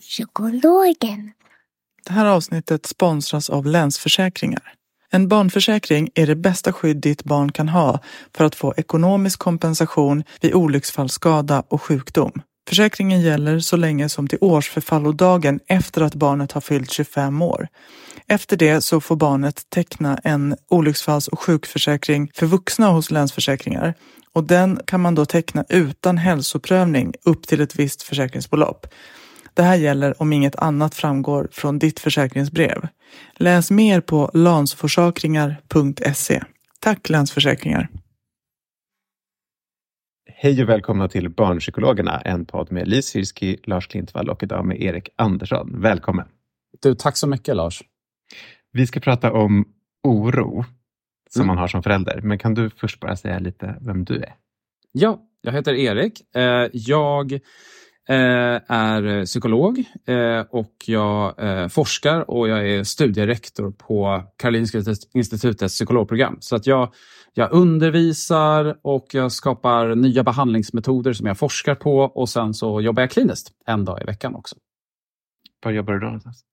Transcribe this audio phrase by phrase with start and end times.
[0.00, 1.32] Psykologen.
[2.06, 4.72] Det här avsnittet sponsras av Länsförsäkringar.
[5.10, 8.00] En barnförsäkring är det bästa skydd ditt barn kan ha
[8.36, 12.32] för att få ekonomisk kompensation vid olycksfallsskada och sjukdom.
[12.68, 17.68] Försäkringen gäller så länge som till årsförfallodagen efter att barnet har fyllt 25 år.
[18.26, 23.94] Efter det så får barnet teckna en olycksfalls och sjukförsäkring för vuxna hos Länsförsäkringar
[24.32, 28.86] och den kan man då teckna utan hälsoprövning upp till ett visst försäkringsbelopp.
[29.54, 32.88] Det här gäller om inget annat framgår från ditt försäkringsbrev.
[33.36, 36.42] Läs mer på lansforsakringar.se.
[36.80, 37.88] Tack Länsförsäkringar!
[40.36, 44.82] Hej och välkomna till Barnpsykologerna, en podd med Lis Hirski, Lars Klintvall och idag med
[44.82, 45.80] Erik Andersson.
[45.80, 46.26] Välkommen!
[46.82, 47.82] Du, tack så mycket Lars.
[48.72, 49.64] Vi ska prata om
[50.02, 50.64] oro
[51.30, 51.46] som Mm.
[51.46, 52.20] man har som förälder.
[52.20, 54.34] Men kan du först bara säga lite vem du är?
[54.92, 56.36] Ja, jag heter Erik.
[56.36, 57.38] Eh, Jag
[58.08, 64.78] Eh, är eh, psykolog eh, och jag eh, forskar och jag är studierektor på Karolinska
[65.14, 66.36] institutets psykologprogram.
[66.40, 66.92] Så att jag,
[67.34, 73.02] jag undervisar och jag skapar nya behandlingsmetoder som jag forskar på och sen så jobbar
[73.02, 74.56] jag kliniskt en dag i veckan också.
[75.64, 76.44] Var jobbar du då någonstans?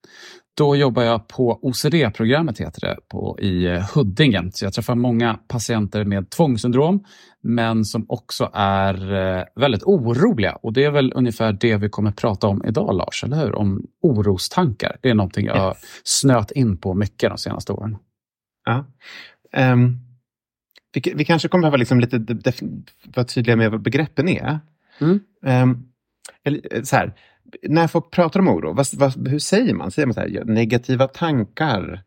[0.56, 4.50] Då jobbar jag på OCD-programmet heter det, på, i eh, Huddinge.
[4.52, 7.04] Så jag träffar många patienter med tvångssyndrom,
[7.42, 10.52] men som också är eh, väldigt oroliga.
[10.62, 13.54] Och det är väl ungefär det vi kommer prata om idag, Lars, eller hur?
[13.54, 14.96] Om orostankar.
[15.00, 16.00] Det är någonting jag Yes.
[16.04, 17.96] snöat in på mycket de senaste åren.
[18.64, 18.84] Ja.
[19.52, 19.98] Ehm,
[20.94, 22.82] vi, vi kanske kommer behöva liksom lite def-
[23.14, 24.60] vara tydliga med vad begreppen är.
[25.00, 25.20] Mm.
[26.44, 27.14] Eller, så här,
[27.68, 29.90] när folk pratar om oro, vad, vad, hur säger man?
[29.90, 32.00] Säger man så här, negativa tankar,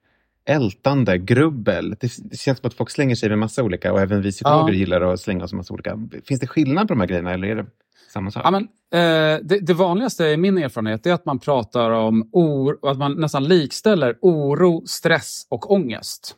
[0.46, 1.90] ältande, grubbel?
[2.00, 4.74] Det, det känns som att folk slänger sig med massa olika och även vi psykologer
[4.74, 4.80] Ja.
[4.80, 6.00] gillar att slänga oss med massa olika.
[6.26, 7.66] Finns det skillnad på de här grejerna eller är det
[8.14, 8.42] samma sak?
[8.46, 8.64] Ja, men,
[8.94, 13.14] eh, det, det vanligaste i min erfarenhet är att man pratar om oro, att man
[13.22, 16.36] nästan likställer oro, stress och ångest.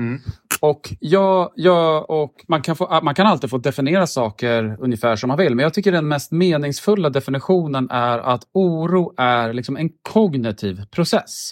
[0.00, 0.20] Mm.
[0.60, 5.16] Och, jag, jag, och man, kan få, ah, man kan alltid få definiera saker ungefär
[5.16, 9.76] som man vill, men jag tycker den mest meningsfulla definitionen är att oro är liksom
[9.76, 11.50] en kognitiv process.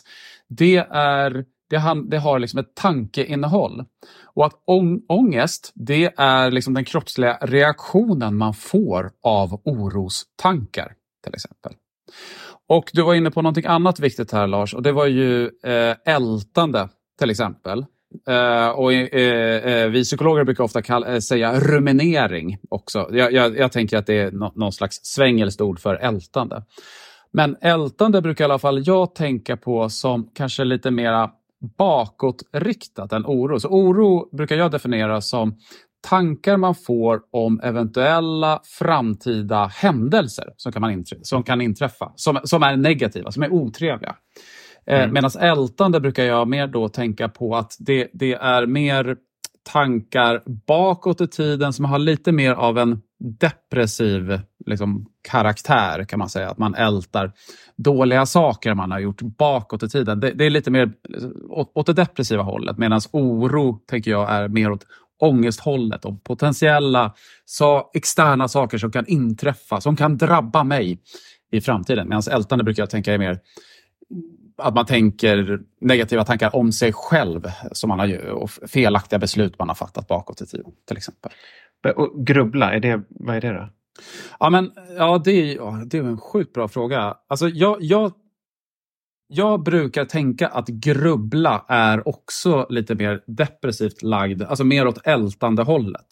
[0.48, 3.84] Det, är, det, han, det har liksom ett tankeinnehåll.
[4.34, 10.92] Och att ång, ångest, det är liksom den kroppsliga reaktionen man får av orostankar,
[11.24, 11.72] till exempel.
[12.68, 15.96] Och du var inne på någonting annat viktigt här, Lars, och det var ju eh,
[16.04, 16.88] ältande,
[17.18, 17.84] till exempel.
[18.30, 23.08] Uh, och uh, uh, Vi psykologer brukar ofta kalla, säga ruminering också.
[23.12, 26.62] Jag, jag, jag tänker att det är no, någon slags svengelskt ord för ältande.
[27.32, 31.30] Men ältande brukar i alla fall jag tänka på som kanske lite mera
[31.78, 33.60] bakåtriktat än oro.
[33.60, 35.58] Så oro brukar jag definiera som
[36.00, 42.40] tankar man får om eventuella framtida händelser som kan, man inträ- som kan inträffa, som,
[42.44, 44.16] som är negativa, som är otrevliga.
[44.88, 45.12] Eh, Mm.
[45.12, 49.16] Medan ältande brukar jag mer då tänka på att det, det är mer
[49.72, 56.28] tankar bakåt i tiden som har lite mer av en depressiv liksom, karaktär kan man
[56.28, 56.50] säga.
[56.50, 57.32] Att man ältar
[57.76, 60.20] dåliga saker man har gjort bakåt i tiden.
[60.20, 60.92] Det, det är lite mer
[61.50, 64.86] åt, åt det depressiva hållet medan oro tänker jag är mer åt
[65.20, 67.14] ångesthållet och potentiella
[67.44, 71.00] så, externa saker som kan inträffa, som kan drabba mig
[71.52, 72.08] i framtiden.
[72.08, 73.38] Medan ältande brukar jag tänka är mer
[74.58, 79.58] att man tänker negativa tankar om sig själv som man har, ju- och felaktiga beslut
[79.58, 80.72] man har fattat bakåt i tiden.
[80.88, 81.32] till exempel.
[81.96, 83.68] Och grubbla, är det, vad är det då?
[84.40, 87.16] Ja, men, ja, det, är, ja, det är en sjukt bra fråga.
[87.28, 88.12] Alltså, jag, jag,
[89.28, 95.62] jag brukar tänka att grubbla är också lite mer depressivt lagd, alltså mer åt ältande
[95.62, 96.06] hållet.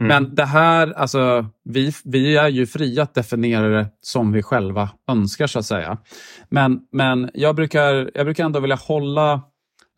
[0.00, 0.08] Mm.
[0.08, 4.90] Men det här, alltså, vi, vi är ju fria att definiera det som vi själva
[5.08, 5.98] önskar så att säga.
[6.48, 9.42] Men, men jag, brukar, jag brukar ändå vilja hålla,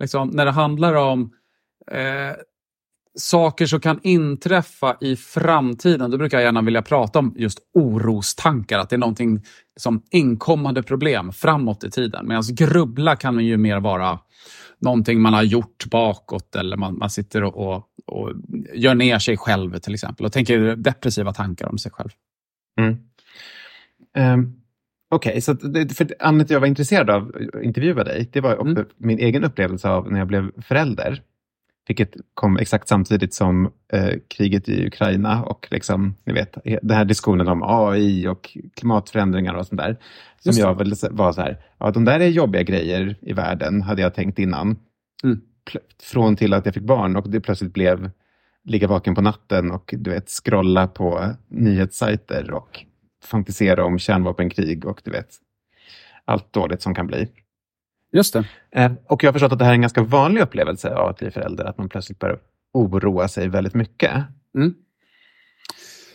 [0.01, 1.33] liksom, när det handlar om
[1.91, 2.37] eh,
[3.19, 8.79] saker som kan inträffa i framtiden, då brukar jag gärna vilja prata om just orostankar.
[8.79, 9.43] Att det är någonting
[9.77, 12.29] som inkommande problem framåt i tiden.
[12.29, 14.19] Medan grubbla kan ju mer vara
[14.79, 18.33] någonting man har gjort bakåt eller man, man sitter och, och, och,
[18.75, 22.11] gör ner sig själv till exempel och tänker depressiva tankar om sig själv.
[22.81, 22.97] Mm.
[24.19, 24.61] Um,
[25.11, 28.61] Okej, okay, så det, för anledningen jag var intresserad av att intervjua dig, det var
[28.61, 28.85] mm.
[28.97, 31.23] min egen upplevelse av när jag blev förälder
[31.87, 37.05] vilket kom exakt samtidigt som eh, kriget i Ukraina och liksom, ni vet, den här
[37.05, 39.97] diskussionen om AI och klimatförändringar och sånt där.
[40.39, 44.03] Som jag väl var så här, ja de där är jobbiga grejer i världen, hade
[44.03, 44.77] jag tänkt innan.
[45.25, 45.41] Mm.
[46.03, 48.11] Från till att jag fick barn och det plötsligt blev
[48.65, 52.85] ligga vaken på natten och du vet, scrolla på nyhetssajter och
[53.25, 55.29] fantisera om kärnvapenkrig och du vet,
[56.25, 57.29] allt dåligt som kan bli.
[58.15, 58.45] Just det.
[58.71, 61.19] Eh, och jag har förstått att det här är en ganska vanlig upplevelse av att
[61.19, 62.39] bli förälder, att man plötsligt börjar
[62.73, 64.13] oroa sig väldigt mycket.
[64.55, 64.75] Mm.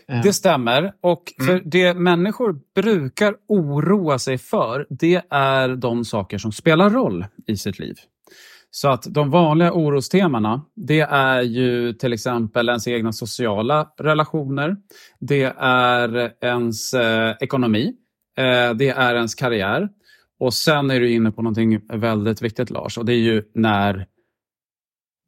[0.07, 0.21] Eh.
[0.21, 0.93] Det stämmer.
[1.01, 1.63] Och för mm.
[1.65, 7.79] det människor brukar oroa sig för, det är de saker som spelar roll i sitt
[7.79, 7.95] liv.
[8.71, 14.75] Så att de vanliga orostemana, det är ju till exempel ens egna sociala relationer.
[15.19, 17.93] Det är ens eh, ekonomi.
[18.37, 19.89] Eh, det är ens karriär.
[20.39, 24.07] Och sen är du inne på någonting väldigt viktigt Lars och det är ju när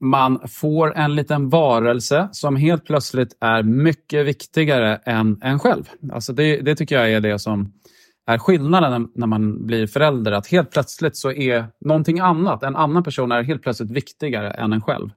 [0.02, 5.90] man får en liten varelse som helt plötsligt är mycket viktigare än en själv.
[6.12, 7.74] Alltså det, det tycker jag är det som
[8.26, 10.32] är skillnaden när man blir förälder.
[10.32, 14.74] Att helt plötsligt så är någonting annat, en annan person är helt plötsligt viktigare än
[14.74, 15.10] en själv.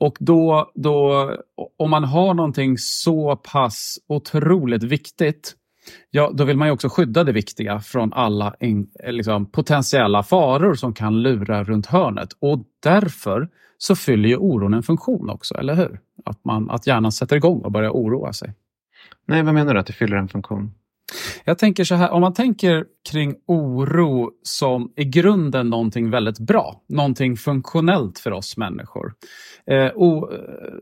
[0.00, 1.30] Och då, då
[1.78, 5.54] om man har någonting så pass otroligt viktigt
[6.10, 10.22] ja, då vill man ju också skydda det viktiga från alla in, eh, liksom, potentiella
[10.22, 12.28] faror som kan lura runt hörnet.
[12.40, 13.48] Och därför
[13.78, 16.00] så fyller ju oron en funktion också, eller hur?
[16.24, 18.54] Att, man, att hjärnan sätter igång och börjar oroa sig.
[19.26, 20.74] Nej, vad menar du att det fyller en funktion?
[21.44, 26.82] Jag tänker så här, om man tänker kring oro som i grunden någonting väldigt bra,
[26.88, 29.12] någonting funktionellt för oss människor.
[29.66, 30.30] Eh, o,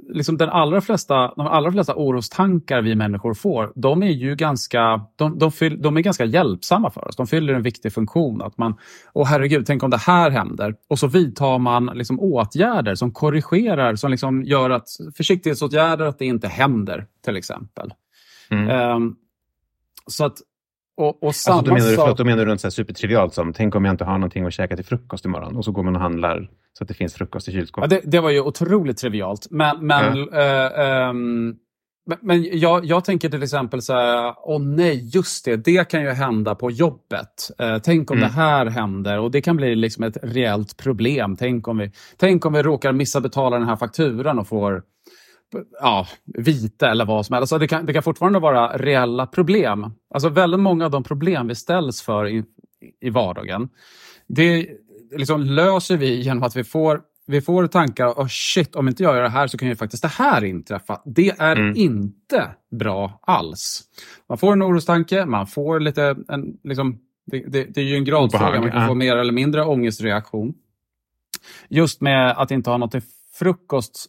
[0.08, 5.00] liksom den allra flesta, de allra flesta orostankar vi människor får, de är ju ganska,
[5.16, 7.16] de, de, fyll, de är ganska hjälpsamma för oss.
[7.16, 8.42] De fyller en viktig funktion.
[8.42, 8.74] Att man,
[9.12, 10.74] åh herregud, tänk om det här händer.
[10.88, 16.26] Och så vidtar man liksom åtgärder som korrigerar, som liksom gör att försiktighetsåtgärder, att det
[16.26, 17.92] inte händer till exempel.
[18.50, 18.94] Mm.
[18.96, 19.16] Um,
[20.10, 20.38] så att,
[20.96, 23.52] och, och samma alltså, då, menar du, förlåt, då menar du något så supertrivialt som
[23.52, 25.96] tänk om jag inte har någonting att käka till frukost imorgon och så går man
[25.96, 27.92] och handlar så att det finns frukost i kylskåpet.
[27.92, 29.46] Ja, det, det var ju otroligt trivialt.
[29.50, 30.40] Men, men, ja.
[30.40, 31.56] äh, ähm,
[32.20, 36.10] men jag, jag, tänker till exempel så här, åh nej, just det, det kan ju
[36.10, 37.50] hända på jobbet.
[37.58, 38.28] Eh, tänk om mm.
[38.28, 41.36] det här händer och det kan bli liksom ett reellt problem.
[41.36, 44.82] Tänk om, vi, tänk om vi råkar missa betala den här fakturan och får
[45.80, 47.42] ja, vita eller vad som helst.
[47.42, 49.90] Alltså det, kan, det kan fortfarande vara reella problem.
[50.14, 52.44] Alltså väldigt många av de problem vi ställs för i,
[53.00, 53.68] i vardagen,
[54.26, 54.68] det
[55.16, 59.16] liksom löser vi genom att vi får vi får tankar, oh shit, om inte jag
[59.16, 61.02] gör det här så kan ju faktiskt det här inträffa.
[61.04, 61.76] Det är mm.
[61.76, 63.84] inte bra alls.
[64.28, 68.04] Man får en orostanke, man får lite, en, liksom, det, det, det är ju en
[68.04, 68.88] gradfråga, man kan ja.
[68.88, 70.54] få mer eller mindre ångestreaktion.
[71.68, 73.02] Just med att inte ha något till
[73.38, 74.06] frukost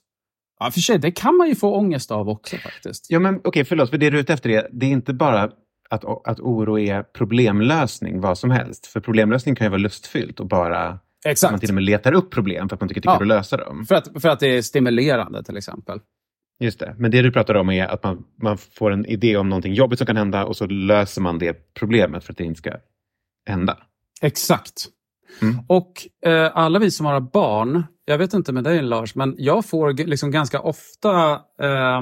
[0.59, 3.05] Ja, för sig, det kan man ju få ångest av också faktiskt.
[3.09, 5.13] Ja, men okej, okay, förlåt, för det du är ute efter är, det är inte
[5.13, 5.51] bara
[5.89, 8.87] att, att oro är problemlösning, vad som helst.
[8.87, 11.49] För problemlösning kan ju vara lustfyllt och bara Exakt.
[11.49, 13.31] att man till och med letar upp problem för att man tycker det är kul
[13.31, 13.85] att lösa dem.
[13.85, 15.99] För att, för att det är stimulerande till exempel.
[16.59, 19.49] Just det, men det du pratar om är att man, man får en idé om
[19.49, 22.57] någonting jobbigt som kan hända och så löser man det problemet för att det inte
[22.57, 22.71] ska
[23.49, 23.77] hända.
[24.21, 24.87] Exakt.
[25.41, 25.55] Mm.
[25.67, 29.65] Och eh, alla vi som har barn, jag vet inte med dig Lars, men jag
[29.65, 32.01] får liksom ganska ofta eh,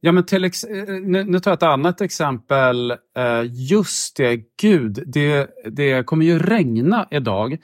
[0.00, 2.90] Ja, men till ex eh, nu, nu tar jag ett annat exempel.
[2.90, 7.56] Eh, just det, gud, det, det kommer ju regna idag.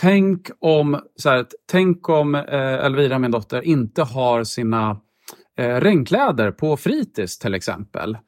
[0.00, 5.00] Tänk om, så här, tänk om eh, Elvira, min dotter, inte har sina
[5.58, 8.18] eh, regnkläder på fritids till exempel.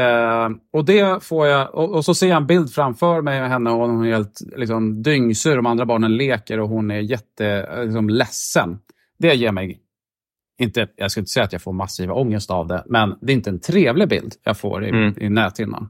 [0.00, 3.50] Uh, och det får jag, och, och, så ser jag en bild framför mig med
[3.50, 5.56] henne och hon är helt liksom, dyngsur.
[5.56, 8.78] De andra barnen leker och hon är jätte, liksom, ledsen.
[9.18, 9.80] Det ger mig,
[10.58, 13.34] inte, jag ska inte säga att jag får massiv ångest av det, men det är
[13.34, 15.14] inte en trevlig bild jag får i, mm.
[15.18, 15.88] i näthinnan.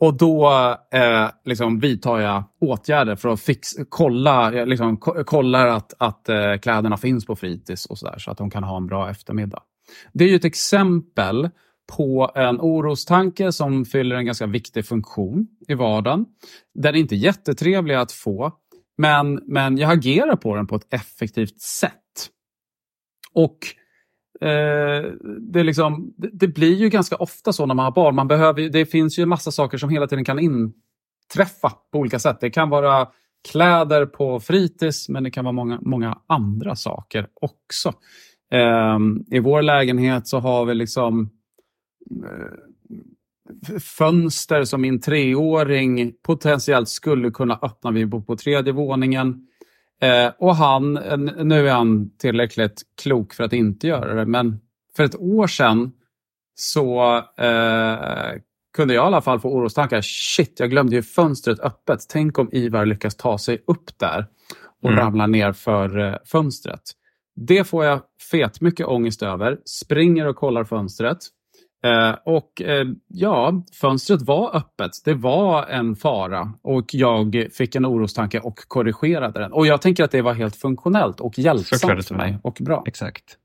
[0.00, 0.50] Och då
[0.92, 6.96] eh, liksom vidtar jag åtgärder för att fix, kolla, liksom, kollar att, att eh, kläderna
[6.96, 9.62] finns på fritids och så där, så att de kan ha en bra eftermiddag.
[10.12, 11.48] Det är ju ett exempel
[11.96, 16.26] på en orostanke som fyller en ganska viktig funktion i vardagen.
[16.74, 18.52] Den är inte jättetrevlig att få,
[18.98, 21.92] men, men jag agerar på den på ett effektivt sätt.
[23.32, 23.58] Och
[24.48, 28.14] eh, det, liksom, det, det, blir ju ganska ofta så när man har barn.
[28.14, 32.40] Man behöver, det finns ju massa saker som hela tiden kan inträffa på olika sätt.
[32.40, 33.08] Det kan vara
[33.52, 37.92] kläder på fritids, men det kan vara många, många andra saker också.
[38.52, 38.98] Eh,
[39.30, 41.30] I vår lägenhet så har vi liksom
[43.80, 47.90] fönster som min treåring potentiellt skulle kunna öppna.
[47.90, 49.46] Vi bor på tredje våningen.
[50.00, 50.94] Eh, och han,
[51.42, 54.60] nu är han tillräckligt klok för att inte göra det, men
[54.96, 55.92] för ett år sedan
[56.54, 58.40] så eh,
[58.76, 60.00] kunde jag i alla fall få orostankar.
[60.02, 62.00] Shit, jag glömde ju fönstret öppet.
[62.08, 64.26] Tänk om Ivar lyckas ta sig upp där
[64.82, 65.04] och mm.
[65.04, 66.80] ramlar ner för eh, fönstret.
[67.36, 68.00] Det får jag
[68.30, 69.58] fet mycket ångest över.
[69.64, 71.18] Springer och kollar fönstret.
[71.84, 74.90] Eh, och eh, ja, fönstret var öppet.
[75.04, 79.52] Det var en fara och jag fick en orostanke och korrigerade den.
[79.52, 82.82] Och jag tänker att det var helt funktionellt och hjälpsamt för mig och bra.
[82.86, 83.36] Exakt.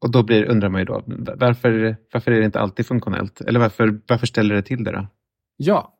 [0.00, 1.02] Och då blir, undrar man ju då,
[1.36, 3.40] varför, varför är det inte alltid funktionellt?
[3.40, 5.06] Eller varför, varför ställer det till det då?
[5.56, 5.94] Ja,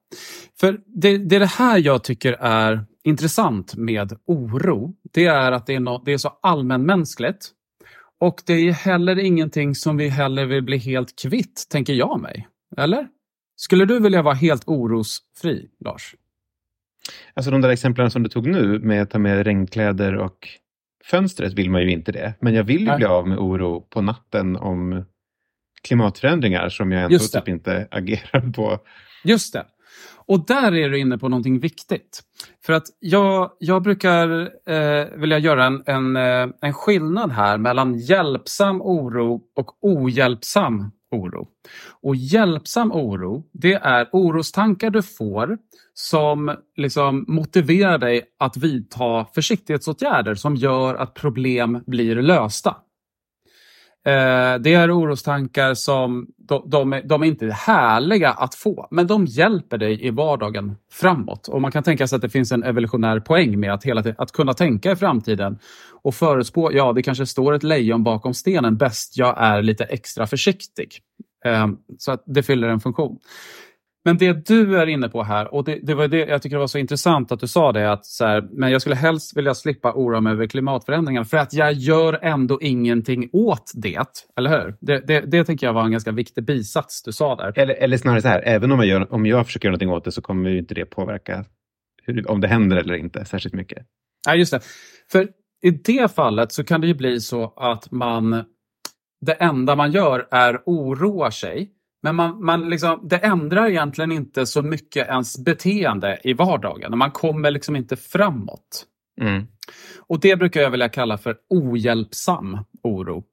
[0.61, 4.95] för det, det är det här jag tycker är intressant med oro.
[5.12, 7.50] Det är att det är, no, det är så allmänmänskligt
[8.25, 12.49] och det är heller ingenting som vi heller vill bli helt kvitt, tänker jag mig.
[12.76, 13.09] Eller?
[13.57, 16.14] Skulle du vilja vara helt orosfri, Lars?
[17.35, 20.49] Alltså de där exemplen som du tog nu med att ta med regnkläder och
[21.04, 22.35] fönstret vill man ju inte det.
[22.40, 22.97] Men jag vill ju Nej.
[22.97, 25.04] bli av med oro på natten om
[25.83, 28.78] klimatförändringar som jag ändå typ inte agerar på.
[29.25, 29.64] Just det.
[30.26, 32.23] Och där är du inne på någonting viktigt.
[32.66, 37.99] För att jag, jag brukar eh, vilja göra en, en, eh, en skillnad här mellan
[37.99, 41.49] hjälpsam oro och ohjälpsam oro.
[42.02, 45.59] Och hjälpsam oro, det är orostankar du får
[45.95, 52.76] som liksom motiverar dig att vidta försiktighetsåtgärder som gör att problem blir lösta.
[54.06, 59.26] Eh, det är orostankar som de, de, de, är inte härliga att få, men de
[59.26, 61.49] hjälper dig i vardagen framåt.
[61.49, 64.32] Och Man kan tänka sig att det finns en evolutionär poäng med att, hela, att
[64.32, 65.58] kunna tänka i framtiden
[66.02, 70.26] och förutspå, ja det kanske står ett lejon bakom stenen, bäst jag är lite extra
[70.26, 70.99] försiktig.
[71.44, 71.68] Eh,
[71.99, 73.18] så att det fyller en funktion.
[74.04, 76.61] Men det du är inne på här, och det, det var det jag tycker det
[76.61, 79.54] var så intressant att du sa det, att så här, men jag skulle helst vilja
[79.54, 84.26] slippa oroa mig över klimatförändringarna för att jag gör ändå ingenting åt det.
[84.37, 84.76] Eller hur?
[84.80, 87.58] Det, det, det tänker jag var en ganska viktig bisats du sa där.
[87.58, 90.04] Eller, eller snarare så här, även om jag, gör, om jag försöker göra någonting åt
[90.04, 91.44] det så kommer ju inte det påverka
[92.02, 93.87] hur, om det händer eller inte särskilt mycket.
[94.26, 94.61] Nej, just det.
[95.12, 95.28] För
[95.62, 98.44] i det fallet så kan det ju bli så att man
[99.20, 101.70] det enda man gör är oroa sig
[102.04, 106.92] men man, man liksom, det ändrar egentligen inte så mycket ens beteende i vardagen.
[106.92, 108.87] Och man kommer liksom inte framåt.
[109.20, 109.46] Mm.
[109.99, 113.25] Och Det brukar jag vilja kalla för ohjälpsam oro.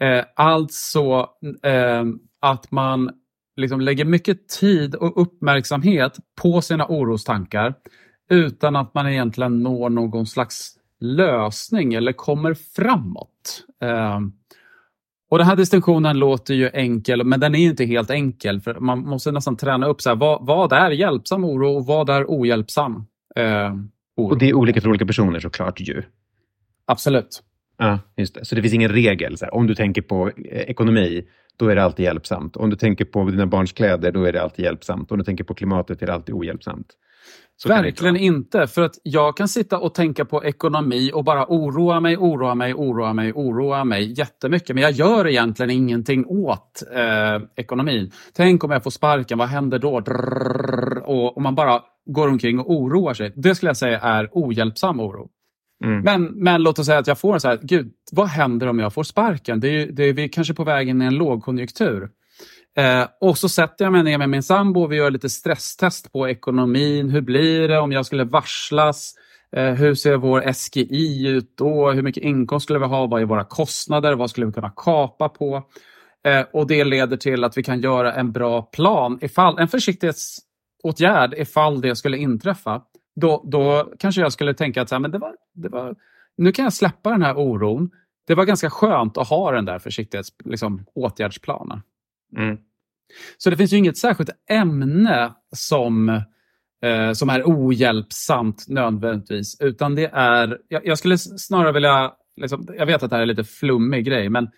[0.00, 1.28] Eh, alltså
[1.62, 2.04] eh,
[2.40, 3.10] att man
[3.56, 7.74] liksom lägger mycket tid och uppmärksamhet på sina orostankar
[8.30, 13.64] utan att man egentligen når någon slags lösning eller kommer framåt.
[13.82, 14.20] Eh,
[15.34, 18.60] och Den här distinktionen låter ju enkel, men den är inte helt enkel.
[18.60, 22.10] för Man måste nästan träna upp så här, vad, vad är hjälpsam oro och vad
[22.10, 23.74] är ohjälpsam eh,
[24.16, 24.30] oro.
[24.30, 26.02] Och det är olika för olika personer såklart ju.
[26.86, 27.42] Absolut.
[27.78, 28.44] Ja, just det.
[28.44, 29.38] Så det finns ingen regel.
[29.38, 31.24] Så här, om du tänker på eh, ekonomi,
[31.56, 32.56] då är det alltid hjälpsamt.
[32.56, 35.12] Om du tänker på dina barns kläder, då är det alltid hjälpsamt.
[35.12, 36.86] Om du tänker på klimatet är det alltid ohjälpsamt.
[37.56, 38.66] Så Verkligen inte.
[38.66, 42.74] För att jag kan sitta och tänka på ekonomi och bara oroa mig, oroa mig,
[42.74, 44.74] oroa mig, oroa mig jättemycket.
[44.74, 48.10] Men jag gör egentligen ingenting åt eh, ekonomin.
[48.32, 50.00] Tänk om jag får sparken, vad händer då?
[50.00, 53.32] Drrr, och, och man bara går omkring och oroar sig.
[53.36, 55.28] Det skulle jag säga är ohjälpsam oro.
[55.84, 56.00] Mm.
[56.00, 58.78] Men, men låt oss säga att jag får en så här, gud, vad händer om
[58.78, 59.60] jag får sparken?
[59.60, 62.10] Det är, det är, vi är kanske på väg in i en lågkonjunktur.
[62.76, 66.12] Eh, och så sätter jag mig ner med min sambo och vi gör lite stresstest
[66.12, 67.10] på ekonomin.
[67.10, 69.14] Hur blir det om jag skulle varslas?
[69.56, 71.90] Eh, hur ser vår SGI ut då?
[71.90, 73.06] Hur mycket inkomst skulle vi ha?
[73.06, 74.14] Vad är våra kostnader?
[74.14, 75.62] Vad skulle vi kunna kapa på?
[76.24, 81.34] Eh, och det leder till att vi kan göra en bra plan, ifall, en försiktighetsåtgärd
[81.36, 82.82] ifall det skulle inträffa.
[83.16, 85.94] Då, då kanske jag skulle tänka att så här, men det var, det var,
[86.36, 87.90] nu kan jag släppa den här oron.
[88.26, 91.68] Det var ganska skönt att ha den där försiktighetsåtgärdsplanen.
[91.68, 91.82] Liksom,
[92.36, 92.56] Mm.
[93.38, 96.08] Så det finns ju inget särskilt ämne som,
[96.84, 99.60] eh, som är ohjälpsamt nödvändigtvis.
[99.60, 103.26] Utan det är, jag, jag skulle snarare vilja, liksom, jag vet att det här är
[103.26, 104.48] lite flummig grej, men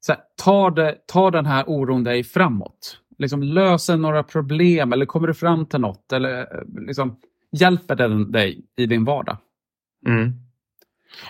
[0.00, 3.00] så här, tar, det, tar den här oron dig framåt?
[3.18, 6.12] Liksom, löser några problem eller kommer du fram till något?
[6.12, 7.16] Eller, eh, liksom,
[7.52, 9.36] hjälper den dig i din vardag?
[10.06, 10.32] Mm.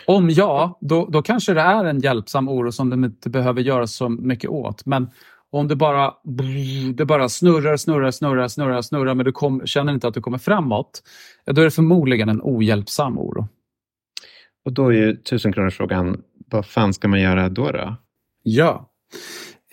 [0.07, 3.87] Om ja, då, då kanske det är en hjälpsam oro som du inte behöver göra
[3.87, 4.87] så mycket åt.
[4.87, 5.11] Men
[5.51, 6.15] om du bara,
[6.95, 10.39] det bara snurrar, snurrar, snurrar, snurrar, snurrar men du kom, känner inte att du kommer
[10.39, 11.03] framåt,
[11.47, 13.49] då är det förmodligen en ohjälpsam oro.
[14.65, 17.71] Och då är ju tusenkronorsfrågan, vad fan ska man göra då?
[17.71, 17.97] då?
[18.43, 18.91] Ja.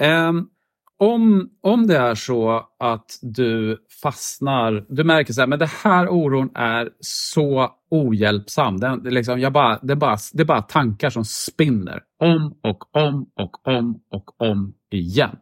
[0.01, 0.49] Um,
[0.97, 6.09] om, om det är så att du fastnar, du märker så här, men det här
[6.09, 8.77] oron är så ohjälpsam.
[8.77, 12.95] Den, det, liksom, jag bara, det, bara, det är bara tankar som spinner om och
[12.95, 15.35] om och om och om igen.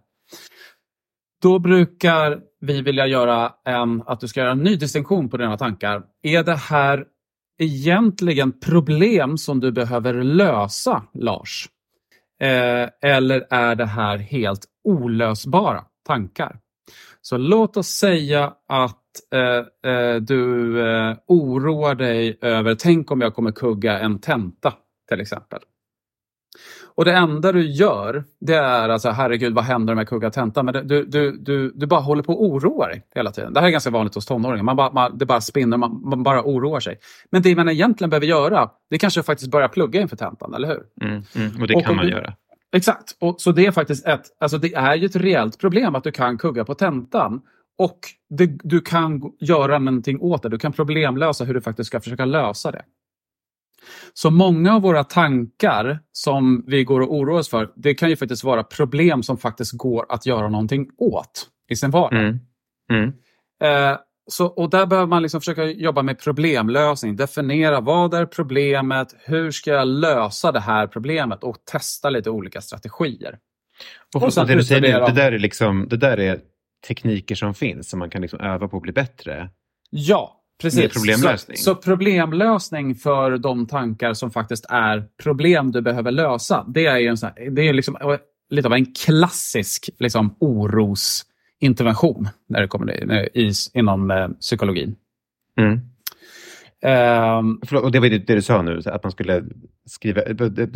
[1.43, 5.57] Då brukar vi vilja göra en, att du ska göra en ny distinktion på dina
[5.57, 6.03] tankar.
[6.21, 7.05] Är det här
[7.59, 11.69] egentligen problem som du behöver lösa, Lars?
[12.41, 16.59] Eh, eller är det här helt olösbara tankar?
[17.21, 19.01] Så låt oss säga att
[19.33, 24.73] eh, eh, du eh, oroar dig över, tänk om jag kommer kugga en tenta
[25.09, 25.59] till exempel.
[26.95, 30.63] Och det enda du gör, det är alltså, herregud vad händer om jag kuggar tenta?
[30.63, 33.53] Men du, du, du, du bara håller på att oroa dig hela tiden.
[33.53, 34.63] Det här är ganska vanligt hos tonåringar.
[34.63, 36.99] Man bara, man, det bara spinner, man, man bara oroar sig.
[37.31, 40.67] Men det man egentligen behöver göra, det är kanske faktiskt börja plugga inför tentan, eller
[40.67, 40.83] hur?
[41.01, 42.33] Mm, mm, och det och kan man du, göra.
[42.75, 43.17] Exakt.
[43.19, 46.11] Och, så det är faktiskt ett, alltså det är ju ett reellt problem att du
[46.11, 47.41] kan kugga på tentan.
[47.77, 50.49] Och det, du kan göra någonting åt det.
[50.49, 52.81] Du kan problemlösa hur du faktiskt ska försöka lösa det.
[54.13, 58.15] Så många av våra tankar som vi går och oroar oss för, det kan ju
[58.15, 62.19] faktiskt vara problem som faktiskt går att göra någonting åt i sin vardag.
[62.19, 62.39] Mm.
[62.91, 63.13] Mm.
[63.63, 63.97] Eh,
[64.27, 67.15] så, och där behöver man liksom försöka jobba med problemlösning.
[67.15, 69.15] Definiera vad är problemet?
[69.25, 71.43] Hur ska jag lösa det här problemet?
[71.43, 73.37] Och testa lite olika strategier.
[74.15, 76.39] Och, och det, du säger det, där är liksom, det där är
[76.87, 79.49] tekniker som finns som man kan liksom öva på att bli bättre.
[79.89, 80.93] Ja, Precis.
[80.93, 81.57] Problemlösning.
[81.57, 86.99] Så, så, problemlösning för de tankar som faktiskt är problem du behöver lösa, det är,
[86.99, 88.17] en sån här, det är liksom
[88.49, 92.91] lite av en klassisk liksom, orosintervention när det kommer
[93.37, 94.95] i, inom eh, psykologin.
[95.59, 95.79] Mm.
[96.85, 99.43] Um, Förlåt, och det var det, det du sa nu, att man skulle
[99.85, 100.21] skriva,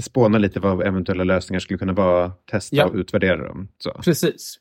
[0.02, 2.86] spåna lite vad eventuella lösningar skulle kunna vara, testa ja.
[2.86, 3.68] och utvärdera dem.
[3.78, 3.92] Så.
[3.92, 4.60] Precis.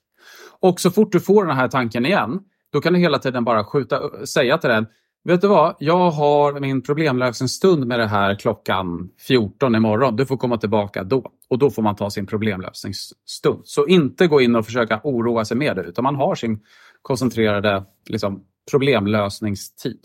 [0.60, 2.40] Och så fort du får den här tanken igen,
[2.72, 4.86] då kan du hela tiden bara skjuta, säga till den,
[5.26, 5.74] Vet du vad?
[5.78, 10.16] Jag har min problemlösningsstund med det här klockan 14 imorgon.
[10.16, 11.30] Du får komma tillbaka då.
[11.48, 13.60] Och då får man ta sin problemlösningsstund.
[13.64, 16.60] Så inte gå in och försöka oroa sig med det, utan man har sin
[17.02, 19.98] koncentrerade liksom, problemlösningstid.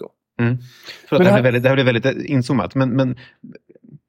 [0.00, 0.10] Då.
[0.44, 0.58] Mm.
[1.08, 1.42] Förlåt, det, här...
[1.42, 3.16] väldigt, det här blir väldigt inzoomat, men, men,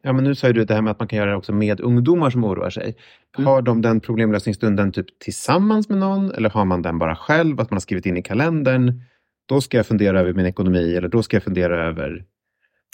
[0.03, 1.81] ja, men nu sa du det här med att man kan göra det också med
[1.81, 2.95] ungdomar som oroar sig.
[3.37, 3.47] Mm.
[3.47, 7.71] Har de den problemlösningsstunden typ tillsammans med någon eller har man den bara själv, att
[7.71, 9.01] man har skrivit in i kalendern?
[9.47, 12.25] Då ska jag fundera över min ekonomi eller då ska jag fundera över...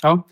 [0.04, 0.28] Ja,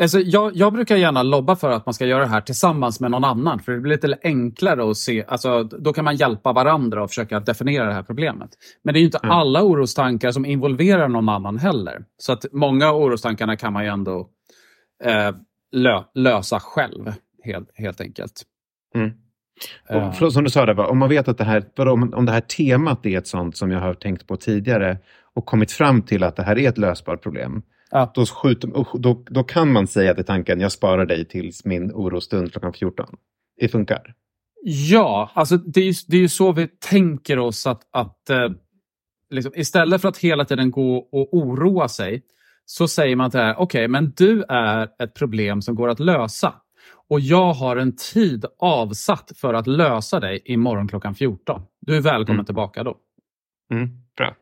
[0.00, 3.10] alltså jag, jag, brukar gärna lobba för att man ska göra det här tillsammans med
[3.10, 3.60] någon annan.
[3.60, 5.24] För det blir lite enklare att se.
[5.28, 8.50] Alltså, då kan man hjälpa varandra och försöka definiera det här problemet.
[8.82, 9.36] Men det är ju inte mm.
[9.36, 12.04] alla orostankar som involverar någon annan heller.
[12.18, 14.28] Så att många av orostankarna kan man ju ändå
[15.04, 15.34] eh,
[15.72, 17.12] lö, lösa själv,
[17.44, 18.42] helt, helt enkelt.
[18.94, 19.10] Mm.
[19.88, 22.32] Och, för, som du sa, där, om man vet att det här, om, om det
[22.32, 24.98] här temat är ett sånt som jag har tänkt på tidigare
[25.34, 27.62] och kommit fram till att det här är ett lösbart problem.
[27.90, 28.12] Ja.
[28.14, 32.52] Då, skjuter, då, då kan man säga till tanken, jag sparar dig tills min orostund
[32.52, 33.06] klockan 14.
[33.60, 34.14] Det funkar.
[34.66, 38.48] Ja, alltså det är ju, det är ju så vi tänker oss att, att eh,
[39.30, 42.22] liksom, istället för att hela tiden gå och oroa sig
[42.66, 46.54] så säger man här, okej, okay, men du är ett problem som går att lösa.
[47.14, 51.62] Och jag har en tid avsatt för att lösa dig imorgon klockan 14.
[51.80, 52.44] Du är välkommen mm.
[52.44, 52.96] tillbaka då.
[53.72, 54.34] Mm, bra.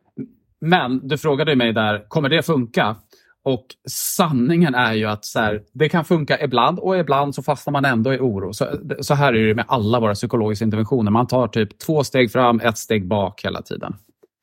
[0.61, 2.95] Men du frågade mig där, kommer det funka?
[3.43, 7.71] Och sanningen är ju att så här, det kan funka ibland och ibland så fastnar
[7.71, 8.53] man ändå i oro.
[8.53, 8.67] Så,
[8.99, 11.11] så här är det med alla våra psykologiska interventioner.
[11.11, 13.95] Man tar typ två steg fram, ett steg bak hela tiden.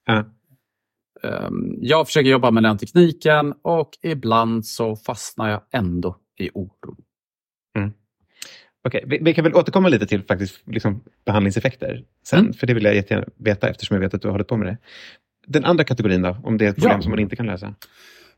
[0.08, 0.24] Mm.
[1.80, 6.96] Jag försöker jobba med den tekniken och ibland så fastnar jag ändå i oro.
[8.84, 12.52] Okej, vi, vi, kan väl återkomma lite till faktiskt liksom behandlingseffekter sen, mm.
[12.52, 14.66] för det vill jag jättegärna veta eftersom jag vet att du har hållit på med
[14.66, 14.78] det.
[15.46, 17.02] Den andra kategorin då, om det är ett problem ja.
[17.02, 17.74] som man inte kan lösa?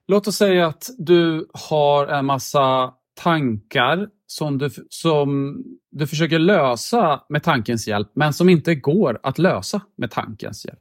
[0.09, 5.57] Låt oss säga att du har en massa tankar som du, som
[5.91, 10.79] du försöker lösa med tankens hjälp, men som inte går att lösa med tankens hjälp.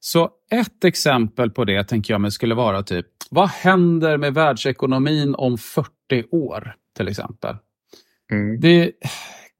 [0.00, 5.34] Så ett exempel på det tänker jag mig skulle vara typ, vad händer med världsekonomin
[5.34, 5.88] om 40
[6.30, 7.56] år till exempel?
[8.32, 8.60] Mm.
[8.60, 8.92] Det är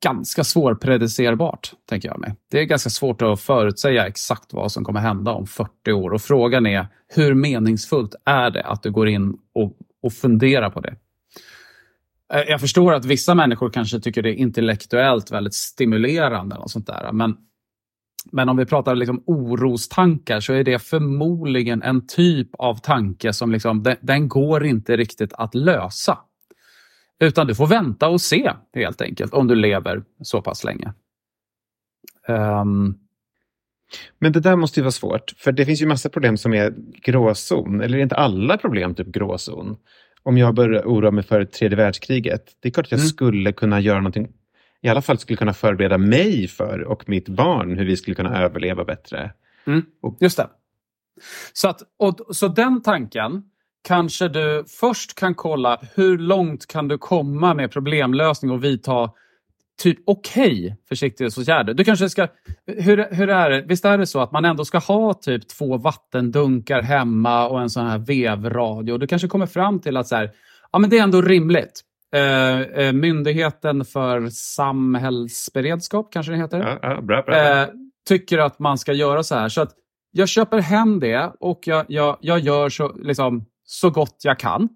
[0.05, 2.35] ganska svårpredicerbart, tänker jag mig.
[2.51, 6.11] Det är ganska svårt att förutsäga exakt vad som kommer hända om 40 år.
[6.11, 10.81] Och frågan är, hur meningsfullt är det att du går in och, och funderar på
[10.81, 10.97] det?
[12.35, 16.57] Eh, jag förstår att vissa människor kanske tycker det är intellektuellt väldigt stimulerande.
[16.57, 17.37] Och sånt där, men,
[18.33, 23.53] men om vi pratar liksom orostankar så är det förmodligen en typ av tanke som
[23.53, 26.19] liksom, den, den går inte riktigt att lösa.
[27.25, 30.93] Utan du får vänta och se helt enkelt om du lever så pass länge.
[32.29, 32.95] Ehm,
[34.19, 36.75] Men det där måste ju vara svårt, för det finns ju massa problem som är
[37.03, 39.77] gråzon, eller är inte alla problem typ gråzon?
[40.23, 43.09] Om jag börjar oroa mig för tredje världskriget, det är klart att jag Mm.
[43.09, 44.29] skulle kunna göra någonting,
[44.83, 48.39] i alla fall skulle kunna förbereda mig för och mitt barn hur vi skulle kunna
[48.43, 49.33] överleva bättre.
[49.67, 49.83] Mm,
[50.21, 50.49] just det.
[51.53, 53.43] Så, att, och, så den tanken
[53.85, 59.11] kanske du först kan kolla hur långt kan du komma med problemlösning och vidta
[59.83, 61.75] typ okej försiktighetsåtgärder.
[61.75, 62.29] Du kanske ska,
[62.67, 63.65] hur, hur är det?
[63.69, 67.71] Visst är det så att man ändå ska ha typ två vattendunkar hemma och en
[67.71, 68.99] sån här vevradio.
[68.99, 70.31] Du kanske kommer fram till att så här,
[70.73, 71.81] ja, men det är ändå rimligt.
[72.15, 77.61] Eh, eh, Myndigheten för samhällsberedskap kanske det heter Ja, ja, bra, bra.
[77.63, 77.69] eh,
[78.09, 79.49] tycker att man ska göra så här.
[79.49, 79.71] Så att
[80.11, 84.69] jag köper hem det och jag, jag, jag gör så, liksom, så gott jag kan.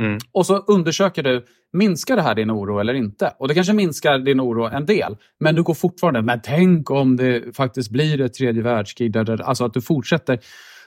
[0.00, 0.18] Mm.
[0.32, 3.34] Och så undersöker du, minskar det här din oro eller inte?
[3.38, 7.16] Och det kanske minskar din oro en del, men du går fortfarande, men tänk om
[7.16, 10.38] det faktiskt blir ett tredje världskrig, där, alltså att du fortsätter.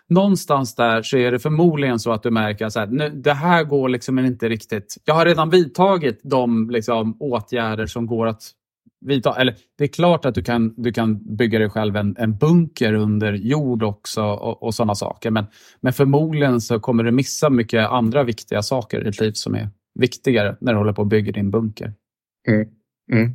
[0.09, 4.19] Någonstans där så är det förmodligen så att du märker att det här går liksom
[4.19, 4.97] inte riktigt.
[5.05, 8.41] Jag har redan vidtagit de liksom, åtgärder som går att
[9.05, 9.35] vidta.
[9.35, 12.93] Eller det är klart att du kan, du kan bygga dig själv en, en bunker
[12.93, 15.31] under jord också och, och sådana saker.
[15.31, 15.45] Men,
[15.81, 19.69] men förmodligen så kommer du missa mycket andra viktiga saker i ditt liv som är
[19.99, 21.93] viktigare när du håller på att bygga din bunker.
[22.47, 22.67] Mm.
[23.11, 23.31] Mm.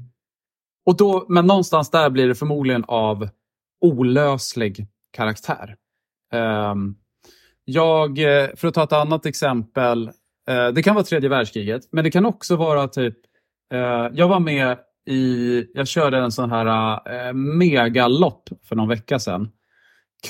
[0.87, 3.29] Och då, men någonstans där blir det förmodligen av
[3.81, 5.77] olöslig karaktär.
[6.33, 6.95] Ehm,
[7.65, 10.11] jag, eh, för att ta ett annat exempel.
[10.49, 13.17] eh, det kan vara tredje världskriget, men det kan också vara typ...
[13.75, 15.65] eh, jag var med i...
[15.75, 16.67] Jag körde en sån här
[17.29, 19.49] uh, megalopp för någon vecka sedan.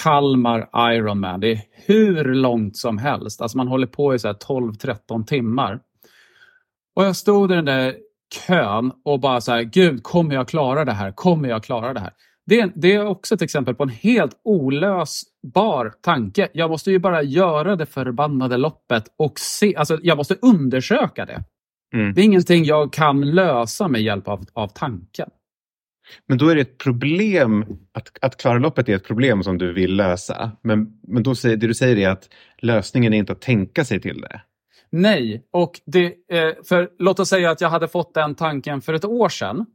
[0.02, 1.40] Kalmar Ironman.
[1.40, 3.40] Det är hur långt som helst.
[3.40, 5.80] Alltså man håller på i 12-13 timmar.
[6.96, 7.96] Och jag stod i den där
[8.46, 11.12] kön och bara så här, gud, kommer jag klara det här?
[11.12, 12.12] Kommer jag klara det här?
[12.46, 16.48] Det är, det är också ett exempel på en helt olösbar tanke.
[16.52, 21.44] Jag måste ju bara göra det förbannade loppet och se, alltså jag måste undersöka det.
[21.94, 22.14] Mm.
[22.14, 25.30] Det är ingenting jag kan lösa med hjälp av, av tanken.
[26.26, 29.72] Men då är det ett problem, att, att klara loppet är ett problem som du
[29.72, 30.52] vill lösa.
[30.62, 34.00] Men, men då säger, det du säger är att lösningen är inte att tänka sig
[34.00, 34.40] till det.
[34.90, 38.94] Nej, och det, eh, för låt oss säga att jag hade fått den tanken för
[38.94, 39.66] ett år sedan.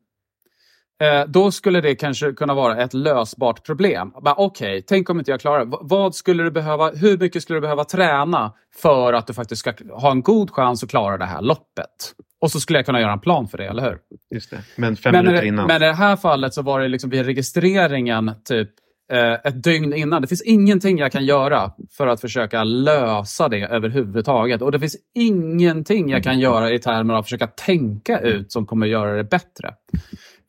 [1.03, 4.11] Eh, då skulle det kanske kunna vara ett lösbart problem.
[4.37, 5.77] Okej, tänk om inte jag klarar det.
[5.81, 9.73] Vad skulle du behöva, hur mycket skulle du behöva träna för att du faktiskt ska
[9.91, 12.13] ha en god chans att klara det här loppet?
[12.41, 13.97] Och så skulle jag kunna göra en plan för det, eller hur?
[14.33, 14.57] Just det.
[14.75, 15.67] Men fem Men, minuter det- innan.
[15.67, 18.69] men i det här fallet så var det liksom vid registreringen typ
[19.11, 20.21] eh, ett dygn innan.
[20.21, 24.61] Det finns ingenting jag kan göra för att försöka lösa det överhuvudtaget.
[24.61, 28.65] Och det finns ingenting jag kan göra i termer av att försöka tänka ut som
[28.65, 29.73] kommer göra det bättre.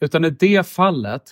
[0.00, 1.22] Utan i det fallet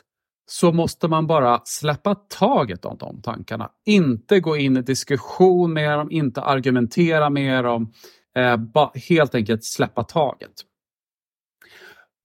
[0.47, 3.71] så måste man bara släppa taget om de tankarna.
[3.87, 7.93] Inte gå in i diskussion med dem, inte argumentera med dem.
[8.37, 8.59] Eh,
[9.09, 10.53] helt enkelt släppa taget.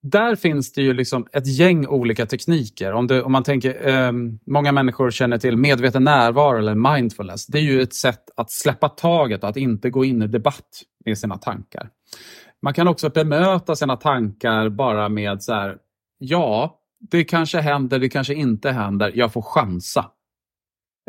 [0.01, 2.93] Där finns det ju liksom ett gäng olika tekniker.
[2.93, 4.11] Om, du, om man tänker, eh,
[4.45, 7.47] många människor känner till medveten närvaro eller mindfulness.
[7.47, 10.83] Det är ju ett sätt att släppa taget och att inte gå in i debatt
[11.05, 11.89] med sina tankar.
[12.61, 15.77] Man kan också bemöta sina tankar bara med så här,
[16.19, 20.11] ja, det kanske händer, det kanske inte händer, jag får chansa.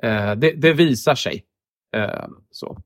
[0.03, 1.45] Eh, det, det visar sig.
[1.97, 2.79] Eh, så.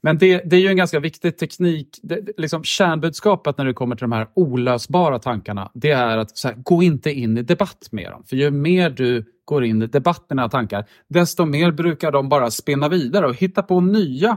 [0.00, 1.98] Men det, det är ju en ganska viktig teknik.
[2.02, 6.48] Det, liksom kärnbudskapet när det kommer till de här olösbara tankarna, det är att så
[6.48, 8.24] här, gå inte in i debatt med dem.
[8.24, 12.28] För ju mer du går in i debatt med dina tankar, desto mer brukar de
[12.28, 14.36] bara spinna vidare och hitta på nya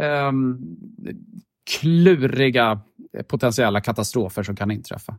[0.00, 0.58] ehm,
[1.06, 1.14] eh,
[1.80, 2.80] kluriga
[3.28, 5.18] potentiella katastrofer som kan inträffa.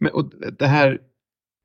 [0.00, 0.98] Men, och det här,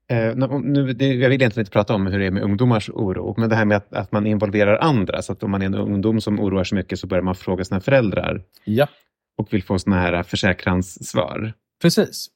[0.10, 3.36] eh, nu, det, jag vill egentligen inte prata om hur det är med ungdomars oro,
[3.38, 5.75] men det här med att, att man involverar andra, så att om man är en
[5.75, 8.41] ungdom som oroar sig mycket så börjar man fråga sina föräldrar.
[8.65, 8.88] Ja.
[9.38, 11.54] Och vill få sådana här försäkranssvar.
[11.82, 12.28] Precis.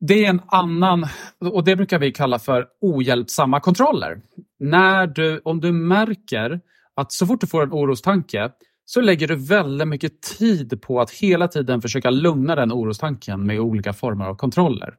[0.00, 1.06] Det är en annan,
[1.38, 4.20] och det brukar vi kalla för ohjälpsamma kontroller.
[4.58, 6.60] När du, om du märker
[6.96, 8.50] att så fort du får en orostanke
[8.84, 13.60] så lägger du väldigt mycket tid på att hela tiden försöka lugna den orostanken med
[13.60, 14.94] olika former av kontroller.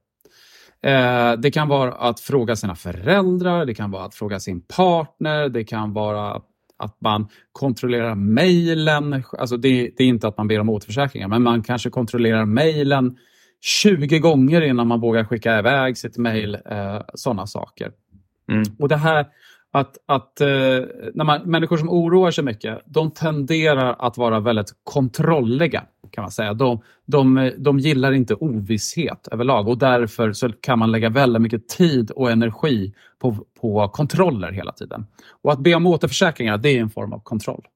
[0.84, 5.50] Eh, det kan vara att fråga sina föräldrar, det kan vara att fråga sin partner,
[5.50, 6.42] det kan vara
[6.78, 9.24] att man kontrollerar mejlen.
[9.40, 13.18] Alltså det, det, är inte att man ber om återförsäkringar, men man kanske kontrollerar mejlen
[13.62, 16.58] 20 gånger innan man vågar skicka iväg sitt mejl.
[16.66, 17.92] Eh, sådana saker.
[18.52, 18.64] Mm.
[18.80, 19.26] Och det här
[19.76, 20.48] att, att eh,
[21.14, 25.84] när man, människor som oroar sig mycket, de tenderar att vara väldigt kontrolliga.
[26.12, 26.54] kan man säga.
[26.54, 31.68] De, de, de gillar inte ovisshet överlag och därför så kan man lägga väldigt mycket
[31.68, 35.06] tid och energi på, på kontroller hela tiden.
[35.42, 37.68] Och att be om återförsäkringar, det är en form av kontroll.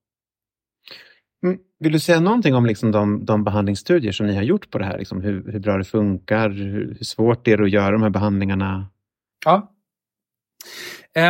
[1.44, 1.58] Mm.
[1.80, 4.86] Vill du säga någonting om liksom de, de behandlingsstudier som ni har gjort på det
[4.86, 4.98] här?
[4.98, 8.10] Liksom hur, hur bra det funkar, hur, hur svårt det är att göra de här
[8.10, 8.88] behandlingarna?
[9.46, 9.74] Ja.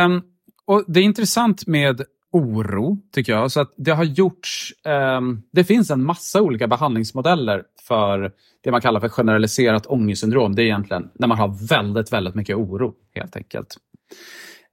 [0.04, 0.22] Um,
[0.68, 2.02] och Det är intressant med
[2.32, 3.52] oro, tycker jag.
[3.52, 4.72] Så att det har gjorts...
[4.86, 5.20] Eh,
[5.52, 8.32] det finns en massa olika behandlingsmodeller för
[8.64, 10.54] det man kallar för generaliserat ångestsyndrom.
[10.54, 13.76] Det är egentligen när man har väldigt, väldigt mycket oro, helt enkelt.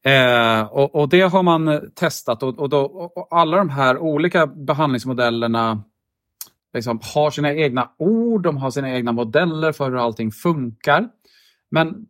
[0.05, 4.47] Eh, och, och, Det har man testat och, och, då, och, alla de här olika
[4.47, 5.83] behandlingsmodellerna
[6.73, 11.09] liksom har sina egna ord, de har sina egna modeller för hur allting funkar.
[11.71, 12.05] Men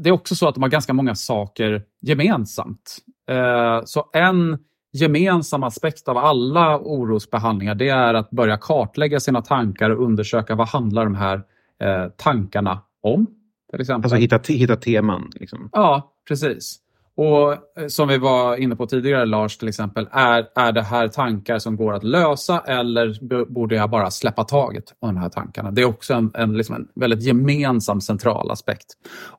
[0.00, 2.98] det är också så att de har ganska många saker gemensamt.
[3.28, 4.58] Eh, så en
[4.92, 10.68] gemensam aspekt av alla orosbehandlingar det är att börja kartlägga sina tankar och undersöka vad
[10.68, 11.42] handlar de här
[11.80, 13.26] eh, tankarna om.
[13.70, 14.12] Till exempel.
[14.12, 15.30] Alltså hitta, hitta teman?
[15.34, 15.68] Liksom.
[15.72, 16.80] Ja, precis.
[17.18, 21.08] Och eh, som vi var inne på tidigare, Lars, till exempel, är, är det här
[21.08, 25.70] tankar som går att lösa eller borde jag bara släppa taget om de här tankarna?
[25.70, 28.86] Det är också en, en, liksom en väldigt gemensam central aspekt.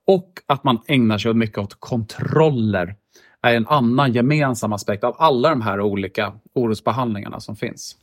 [0.08, 2.96] Och att man ägnar sig mycket åt kontroller
[3.42, 7.96] är en annan gemensam aspekt av alla de här olika orosbehandlingarna som finns.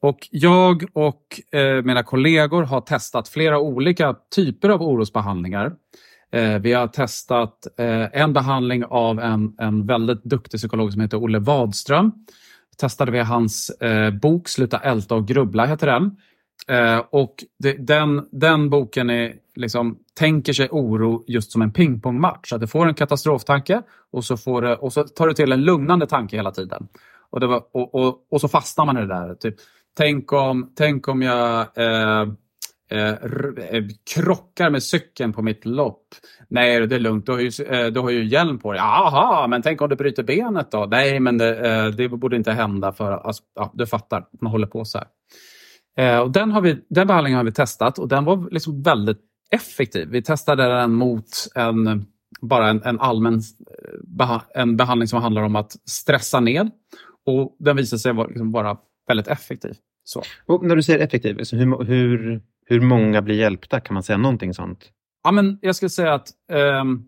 [0.00, 5.72] Och jag och eh, mina kollegor har testat flera olika typer av orosbehandlingar.
[6.32, 11.22] Eh, vi har testat eh, en behandling av en, en väldigt duktig psykolog som heter
[11.22, 12.12] Olle Wadström.
[12.76, 16.16] Testade vi hans eh, bok Sluta älta och grubbla, heter den.
[16.68, 22.52] Eh, och det, den, den boken är liksom, tänker sig oro just som en pingpongmatch.
[22.52, 25.64] Att du får en katastroftanke och så, får det, och så tar du till en
[25.64, 26.88] lugnande tanke hela tiden.
[27.30, 29.34] Och, var, och, och, och, så fastnar man i det där.
[29.34, 29.54] Typ,
[29.96, 32.26] tänk, om, tänk om jag eh,
[32.90, 36.14] Eh, krockar med cykeln på mitt lopp.
[36.48, 37.26] Nej, det är lugnt.
[37.26, 38.80] Du har ju, eh, du har ju hjälm på dig.
[38.80, 40.86] Jaha, men tänk om du bryter benet då?
[40.90, 44.66] Nej, men det, eh, det borde inte hända för alltså, ja, du fattar, man håller
[44.66, 45.06] på så här.
[45.96, 49.20] Eh, och den, har vi, den behandlingen har vi testat och den var liksom väldigt
[49.50, 50.08] effektiv.
[50.08, 52.06] Vi testade den mot en,
[52.40, 53.42] bara en, en allmän
[54.02, 56.70] beha en behandling som handlar om att stressa ned.
[57.26, 58.76] Och Den visade sig vara, liksom vara
[59.08, 59.74] väldigt effektiv.
[60.04, 60.22] Så.
[60.46, 63.80] Och när du säger effektiv, alltså hur, hur, hur många blir hjälpta?
[63.80, 64.90] Kan man säga någonting sånt?
[65.24, 66.28] Ja, men jag skulle säga att
[66.80, 67.04] um,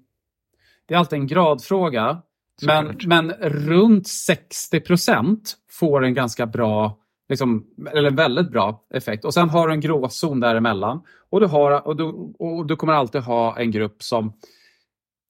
[0.88, 2.22] det är alltid en gradfråga.
[2.62, 9.25] Men, men runt 60 procent får en ganska bra, liksom, eller väldigt bra effekt.
[9.25, 11.03] Och Sen har du en gråzon däremellan.
[11.31, 12.05] Och du, har, och, du,
[12.39, 14.33] och du kommer alltid ha en grupp som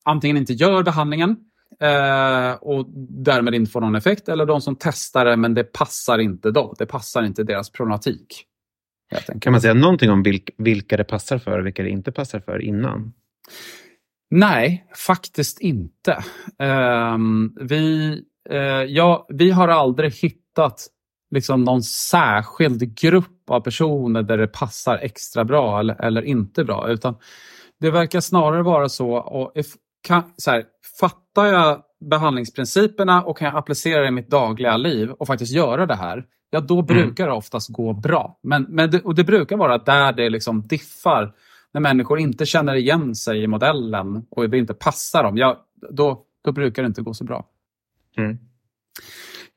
[0.05, 1.37] antingen inte gör behandlingen
[1.81, 2.87] eh, och
[3.25, 4.29] därmed inte får någon effekt.
[4.29, 6.75] Eller de som testar det men det passar inte dem.
[6.79, 8.47] Det passar inte deras problematik.
[9.41, 12.41] Kan man säga någonting om vilk, vilka det passar för och vilka det inte passar
[12.41, 13.13] för innan?
[14.31, 16.25] Nej, faktiskt inte.
[16.59, 18.11] Um, vi,
[18.51, 20.87] uh, ja, vi har aldrig hittat
[21.31, 26.89] liksom någon särskild grupp av personer där det passar extra bra eller, eller inte bra.
[26.91, 27.15] Utan
[27.81, 29.67] det verkar snarare vara så, och if,
[30.03, 30.65] kan, så här,
[31.01, 35.87] fattar jag behandlingsprinciperna och kan jag applicera det i mitt dagliga liv och faktiskt göra
[35.87, 36.87] det här, ja då mm.
[36.87, 38.39] brukar det oftast gå bra.
[38.43, 41.35] Men, men det, och det brukar vara där det liksom diffar,
[41.73, 46.23] när människor inte känner igen sig i modellen och det inte passar dem, ja, då,
[46.45, 47.47] då brukar det inte gå så bra.
[48.17, 48.39] Mm.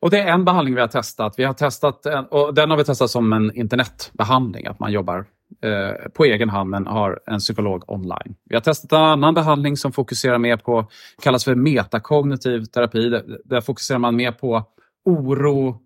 [0.01, 1.33] Och Det är en behandling vi har testat.
[1.37, 5.25] Vi har testat och den har vi testat som en internetbehandling, att man jobbar
[5.63, 8.35] eh, på egen hand men har en psykolog online.
[8.49, 10.89] Vi har testat en annan behandling som fokuserar mer på,
[11.21, 13.09] kallas för metakognitiv terapi.
[13.09, 14.63] Där, där fokuserar man mer på
[15.05, 15.77] oro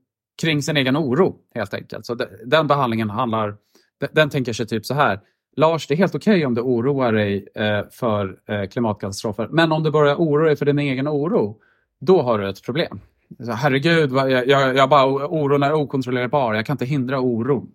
[0.42, 2.06] kring sin egen oro helt enkelt.
[2.06, 3.56] Så den behandlingen handlar,
[4.00, 5.20] den, den tänker sig typ så här.
[5.56, 9.48] Lars, det är helt okej okay om du oroar dig eh, för eh, klimatkatastrofer.
[9.52, 11.58] Men om du börjar oroa dig för din egen oro,
[12.02, 13.00] då har du ett problem.
[13.56, 16.54] Herregud, jag, jag, jag bara, oron är okontrollerbar.
[16.54, 17.72] Jag kan inte hindra oron.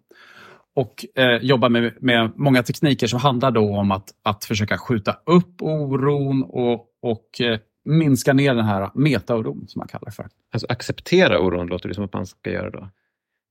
[0.74, 5.16] Och eh, jobbar med, med många tekniker som handlar då om att, att försöka skjuta
[5.26, 10.28] upp oron och, och eh, minska ner den här metaoron som man kallar det för.
[10.52, 12.88] Alltså acceptera oron låter det som att man ska göra då?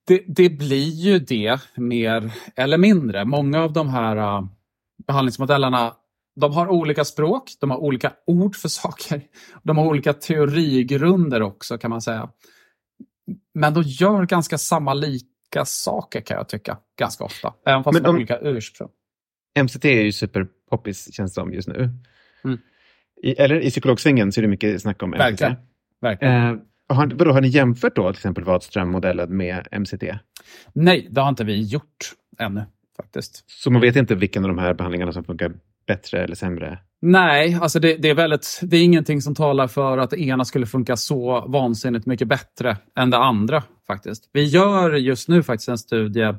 [0.07, 3.25] Det, det blir ju det mer eller mindre.
[3.25, 4.45] Många av de här uh,
[5.07, 5.93] behandlingsmodellerna
[6.39, 9.21] de har olika språk, de har olika ord för saker.
[9.63, 12.29] De har olika teorigrunder också kan man säga.
[13.53, 17.53] Men de gör ganska samma lika saker kan jag tycka, ganska ofta.
[17.65, 18.89] Även fast de har olika ursprung.
[19.63, 21.89] MCT är ju superpoppis känns det som just nu.
[22.43, 22.59] Mm.
[23.23, 25.19] I, eller i psykologsvängen så är det mycket snack om MCT.
[25.19, 25.55] Verkligen.
[26.01, 26.33] Verkligen.
[26.33, 30.03] Eh, har, vadå, har ni jämfört då till exempel Wadström-modellen med MCT?
[30.73, 32.65] Nej, det har inte vi gjort ännu.
[32.97, 33.43] faktiskt.
[33.49, 35.53] Så man vet inte vilken av de här behandlingarna som funkar
[35.87, 36.79] bättre eller sämre?
[37.01, 40.45] Nej, alltså det, det, är väldigt, det är ingenting som talar för att det ena
[40.45, 43.63] skulle funka så vansinnigt mycket bättre än det andra.
[43.87, 44.29] faktiskt.
[44.33, 46.33] Vi gör just nu faktiskt en studie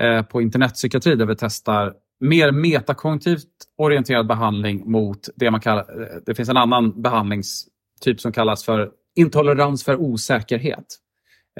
[0.00, 6.02] eh, på internetpsykiatri där vi testar mer metakognitivt orienterad behandling mot det man kallar...
[6.02, 10.86] Eh, det finns en annan behandlingstyp som kallas för intolerans för osäkerhet.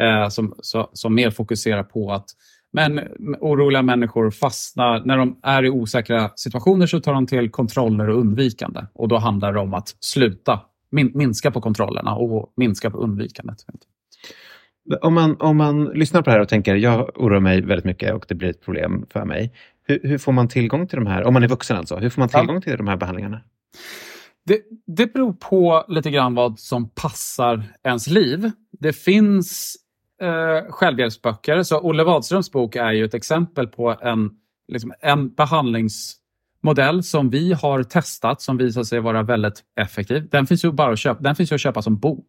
[0.00, 2.26] Eh, som, så, som mer fokuserar på att
[2.74, 3.00] men
[3.40, 8.20] oroliga människor fastnar, när de är i osäkra situationer så tar de till kontroller och
[8.20, 8.80] undvikande.
[8.94, 10.60] Och då handlar det om att sluta,
[10.90, 13.58] min, minska på kontrollerna och minska på undvikandet.
[15.00, 18.14] Om man, om man lyssnar på det här och tänker, jag oroar mig väldigt mycket
[18.14, 19.52] och det blir ett problem för mig.
[19.86, 22.22] Hur, hur får man tillgång till de här, om man är vuxen alltså, hur får
[22.22, 23.40] man tillgång till de här behandlingarna?
[24.46, 28.50] Det, det beror på lite grann vad som passar ens liv.
[28.80, 29.76] Det finns
[30.20, 31.62] eh, självhjälpsböcker.
[31.62, 34.30] Så Olle Wadströms bok är ju ett exempel på en,
[34.68, 40.28] liksom, en behandlingsmodell som vi har testat som visar sig vara väldigt effektiv.
[40.30, 42.28] Den finns ju bara att köpa, den finns ju att köpa som bok.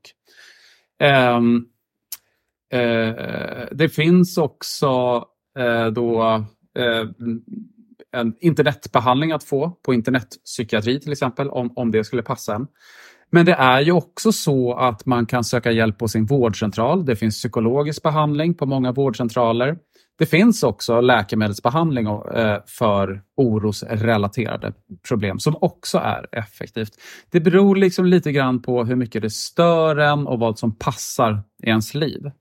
[1.01, 1.37] Eh,
[2.79, 5.23] eh, det finns också
[5.57, 6.23] eh, då
[6.77, 7.05] eh,
[8.11, 12.67] en internetbehandling att få på internetpsykiatri till exempel, om, om det skulle passa en.
[13.31, 17.05] Men det är ju också så att man kan söka hjälp på sin vårdcentral.
[17.05, 19.77] Det finns psykologisk behandling på många vårdcentraler.
[20.17, 24.73] Det finns också läkemedelsbehandling eh, för orosrelaterade
[25.07, 26.91] problem som också är effektivt.
[27.31, 31.43] Det beror liksom lite grann på hur mycket det stör en och vad som passar
[31.63, 32.31] i ens liv.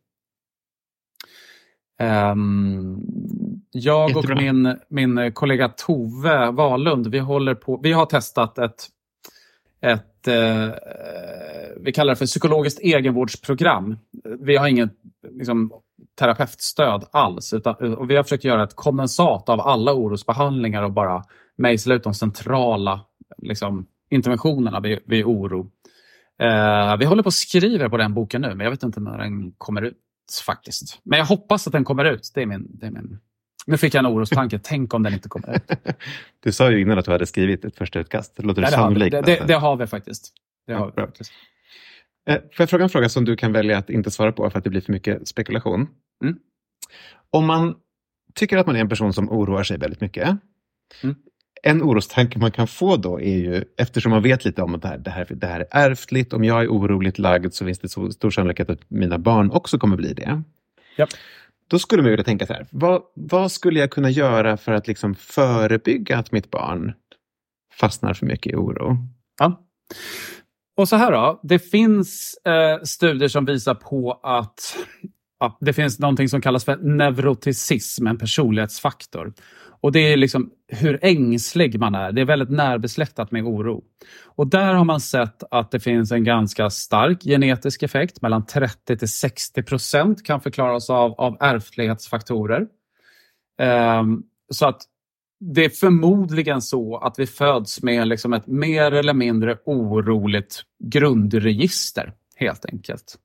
[2.32, 3.00] Um,
[3.70, 8.88] jag och min, min kollega Tove Wahlund, vi, håller på, vi har testat ett,
[9.80, 10.68] ett eh,
[11.76, 13.98] vi kallar det för psykologiskt egenvårdsprogram.
[14.40, 14.90] Vi har inget
[15.30, 15.72] liksom,
[16.18, 17.52] terapeutstöd alls.
[17.52, 21.24] Utan, och vi har försökt göra ett kondensat av alla orosbehandlingar och bara
[21.56, 23.00] mejsla ut de centrala
[23.42, 25.70] liksom, interventionerna vid, vid oro.
[26.40, 29.18] Eh, vi håller på att skriva på den boken nu, men jag vet inte när
[29.18, 29.96] den kommer ut
[30.46, 31.00] faktiskt.
[31.02, 32.30] Men jag hoppas att den kommer ut.
[32.34, 33.20] Det är min, det är min
[33.66, 34.60] nu fick jag en orostanke.
[34.62, 35.70] Tänk om den inte kommer ut.
[36.40, 38.36] Du sa ju innan att du hade skrivit ett första utkast.
[38.36, 39.12] Det låter ja, det sannolikt.
[39.12, 40.32] Det, det, det, har vi faktiskt.
[40.66, 41.32] Det ja, har vi faktiskt.
[42.28, 44.58] Eh, får jag fråga en fråga som du kan välja att inte svara på för
[44.58, 45.88] att det blir för mycket spekulation?
[46.24, 46.36] Mm.
[47.30, 47.74] Om man
[48.34, 50.28] tycker att man är en person som oroar sig väldigt mycket.
[51.02, 51.16] Mm.
[51.62, 54.88] En orostanke man kan få då är ju, eftersom man vet lite om att det
[54.88, 57.88] här, det här, det här är ärftligt, om jag är oroligt lagd så finns det
[57.88, 60.42] så stor sannolikhet att mina barn också kommer bli det.
[60.98, 61.08] Yep.
[61.68, 64.88] Då skulle man vilja tänka så här, vad, vad skulle jag kunna göra för att
[64.88, 66.92] liksom förebygga att mitt barn
[67.80, 68.96] fastnar för mycket i oro?
[69.38, 69.60] Ja.
[70.76, 74.76] och så här då, det finns eh, studier som visar på att
[75.40, 79.32] ja, det finns någonting som kallas för neuroticism, en personlighetsfaktor.
[79.84, 82.12] Och det är liksom hur ängslig man är.
[82.12, 83.84] Det är väldigt närbesläktat med oro.
[84.24, 88.22] Och där har man sett att det finns en ganska stark genetisk effekt.
[88.22, 92.66] Mellan 30 till 60 procent kan förklaras av, av ärftlighetsfaktorer.
[94.00, 94.82] Um, så att
[95.40, 102.12] det är förmodligen så att vi föds med liksom ett mer eller mindre oroligt grundregister,
[102.36, 103.18] helt enkelt.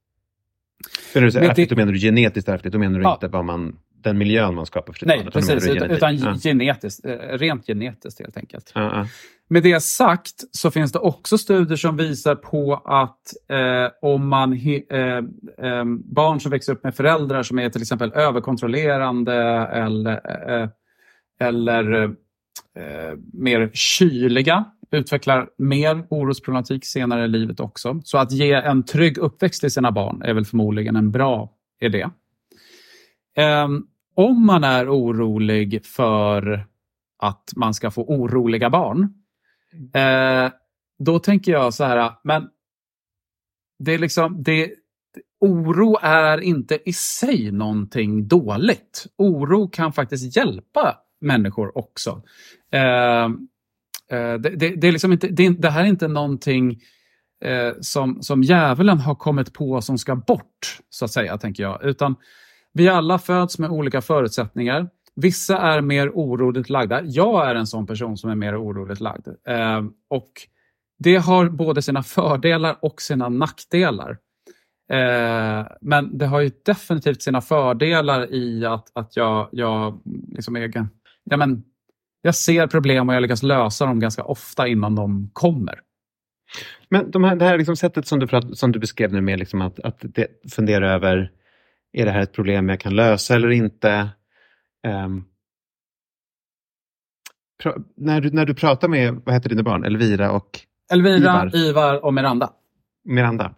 [1.14, 3.14] För du säger ärftligt, då menar du genetiskt ärftligt, då menar du ja.
[3.14, 5.32] inte vad man, den miljön man skapar för sitt Nej, barn?
[5.32, 6.36] precis, utan, utan ja.
[6.44, 8.72] genetiskt, eh, rent genetiskt helt enkelt.
[8.76, 9.08] Ja,
[9.50, 14.54] Med det sagt så finns det också studier som visar på att eh, om man
[14.54, 15.00] eh,
[15.68, 19.34] eh, barn som växer upp med föräldrar som är till exempel överkontrollerande
[19.74, 20.12] eller,
[20.62, 20.70] eh,
[21.40, 22.04] eller
[22.78, 28.02] eh, mer kyliga utvecklar mer orosproblematik senare i livet också.
[28.04, 32.08] Så att ge en trygg uppväxt till sina barn är väl förmodligen en bra idé.
[33.66, 36.68] Um, om man är orolig för
[37.20, 39.02] att man ska få oroliga barn,
[39.74, 40.52] uh,
[41.00, 42.50] då tänker jag så här, men
[43.80, 44.74] det är liksom, det,
[45.40, 49.06] oro är inte i sig någonting dåligt.
[49.18, 52.22] Oro kan faktiskt hjälpa människor också.
[52.72, 53.48] Ehm,
[54.12, 56.82] Eh, det, det, det, är liksom inte, det, det, här är inte någonting
[57.46, 61.84] eh, som, som djävulen har kommit på som ska bort, så att säga, tänker jag.
[61.84, 62.16] Utan
[62.74, 64.90] vi alla föds med olika förutsättningar.
[65.16, 67.02] Vissa är mer oroligt lagda.
[67.04, 69.28] Jag är en sån person som är mer oroligt lagd.
[69.28, 70.32] Eh, och
[71.00, 74.18] det har både sina fördelar och sina nackdelar.
[75.82, 80.02] Men det har ju definitivt sina fördelar i att, att jag, jag
[80.32, 80.88] liksom är,
[81.24, 81.64] ja, men,
[82.22, 85.80] jag ser problem och jag lyckas lösa dem ganska ofta innan de kommer.
[86.90, 89.40] Men de här, det här liksom sättet som du, prat, som du beskrev nu med
[89.40, 91.32] liksom att, att det, fundera över,
[91.94, 94.10] är det här ett problem jag kan lösa eller inte?
[94.88, 95.26] Um,
[97.64, 100.60] pra, när, du, när du pratar med, vad heter dina barn, Elvira och
[100.92, 102.54] Elvira, Ivar, Ivar och Miranda.
[103.06, 103.56] Miranda.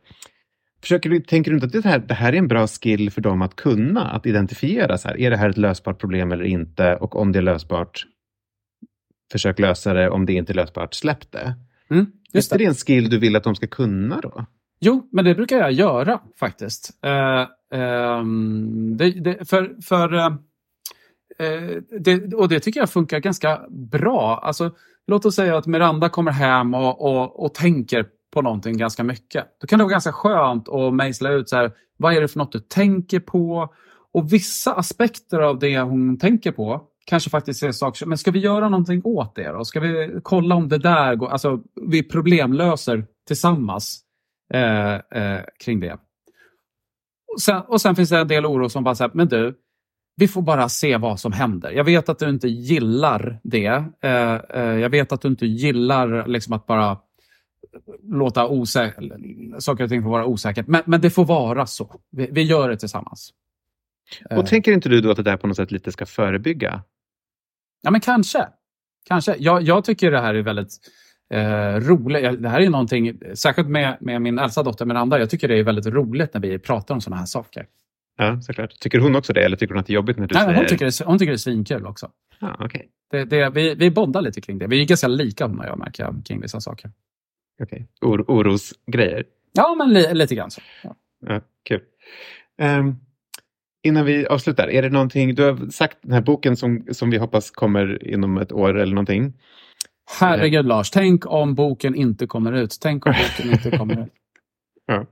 [0.81, 3.21] Försöker du, tänker du inte att det här, det här är en bra skill för
[3.21, 6.95] dem att kunna, att identifiera så här, är det här ett lösbart problem eller inte?
[6.95, 8.05] Och om det är lösbart,
[9.31, 10.09] försök lösa det.
[10.09, 11.55] Om det inte är lösbart, släpp det.
[11.89, 14.45] Mm, just är det en skill du vill att de ska kunna då?
[14.79, 16.91] Jo, men det brukar jag göra faktiskt.
[17.05, 20.31] Uh, um, det, det, för för uh,
[21.99, 24.41] det, och det tycker jag funkar ganska bra.
[24.43, 24.71] Alltså,
[25.07, 29.45] låt oss säga att Miranda kommer hem och, och, och tänker på någonting ganska mycket.
[29.61, 32.39] Då kan det vara ganska skönt att mejsla ut så här, vad är det för
[32.39, 33.73] något du tänker på?
[34.13, 38.39] Och vissa aspekter av det hon tänker på kanske faktiskt är saker, men ska vi
[38.39, 39.65] göra någonting åt det då?
[39.65, 44.01] Ska vi kolla om det där går, alltså vi problemlöser tillsammans
[44.53, 45.97] eh, eh, kring det.
[47.33, 49.55] Och sen, och sen finns det en del oro som bara säger, men du,
[50.15, 51.71] vi får bara se vad som händer.
[51.71, 53.83] Jag vet att du inte gillar det.
[54.01, 56.97] Eh, eh jag vet att du inte gillar liksom att bara
[58.03, 58.65] låta
[59.59, 60.67] saker och ting få vara osäkert.
[60.67, 61.95] Men, men det får vara så.
[62.11, 63.33] Vi, vi gör det tillsammans.
[64.25, 64.45] Och eh.
[64.45, 66.83] tänker inte du då att det där på något sätt lite ska förebygga?
[67.81, 68.47] Ja, men kanske.
[69.07, 69.35] Kanske.
[69.39, 70.77] Jag, jag tycker det här är väldigt
[71.33, 72.41] eh, roligt.
[72.41, 75.63] Det här är någonting, särskilt med, med min äldsta dotter Miranda, jag tycker det är
[75.63, 77.65] väldigt roligt när vi pratar om sådana här saker.
[78.17, 78.79] Ja, såklart.
[78.79, 80.57] Tycker hon också det eller tycker hon att det är jobbigt när du Nej, säger...
[80.57, 82.11] Hon tycker, det, hon tycker det är svinkul också.
[82.39, 82.81] Ja, okay.
[83.11, 84.67] det, det, vi, vi bondar lite kring det.
[84.67, 86.91] Vi är ganska lika hon och jag märker jag, kring vissa saker.
[87.63, 88.09] Okej, okay.
[88.09, 89.23] Or orosgrejer?
[89.51, 90.61] Ja, men li, lite grann så.
[90.83, 90.95] Ja.
[91.27, 91.81] Ja, kul.
[92.61, 92.99] Um,
[93.83, 97.17] innan vi avslutar, är det någonting, du har sagt den här boken som, som vi
[97.17, 99.33] hoppas kommer inom ett år eller någonting.
[100.19, 102.77] Herregud Lars, tänk om boken inte kommer ut.
[102.81, 104.09] Tänk om boken inte kommer ut.
[104.85, 105.05] ja,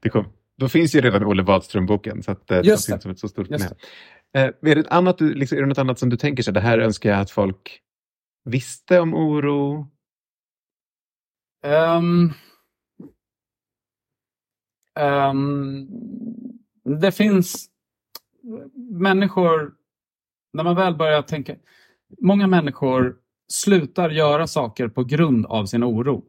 [0.00, 0.24] det kom.
[0.58, 2.22] Då finns ju redan Olle Wadström-boken.
[2.22, 2.92] Så att, eh, Just det.
[2.92, 3.68] finns som ett så stort Just
[4.32, 4.40] det.
[4.40, 6.78] Eh, är, det annat, liksom, är det något annat som du tänker sig, det här
[6.78, 7.80] önskar jag att folk
[8.44, 9.90] visste om oro?
[11.66, 12.32] Um,
[15.00, 15.88] um,
[17.00, 17.70] det finns
[18.90, 19.72] människor,
[20.52, 21.54] när man väl börjar tänka,
[22.20, 23.16] många människor
[23.48, 26.24] slutar göra saker på grund av sin oro.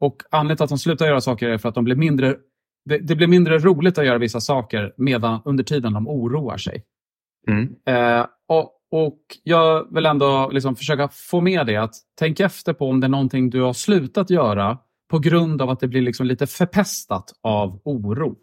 [0.00, 2.36] Och anledningen till att de slutar göra saker är för att de blir mindre,
[2.84, 6.84] det, det blir mindre roligt att göra vissa saker medan, under tiden de oroar sig.
[7.48, 7.74] Mm.
[7.86, 12.88] Eh, och, och Jag vill ändå liksom försöka få med det att tänk efter på
[12.88, 14.78] om det är någonting du har slutat göra
[15.10, 18.36] på grund av att det blir liksom lite förpestat av oro.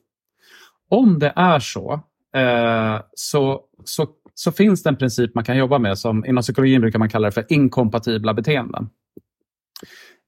[0.89, 2.01] Om det är så,
[2.35, 6.81] Eh, så, så, så finns det en princip man kan jobba med som inom psykologin
[6.81, 8.89] brukar man kalla det för inkompatibla beteenden.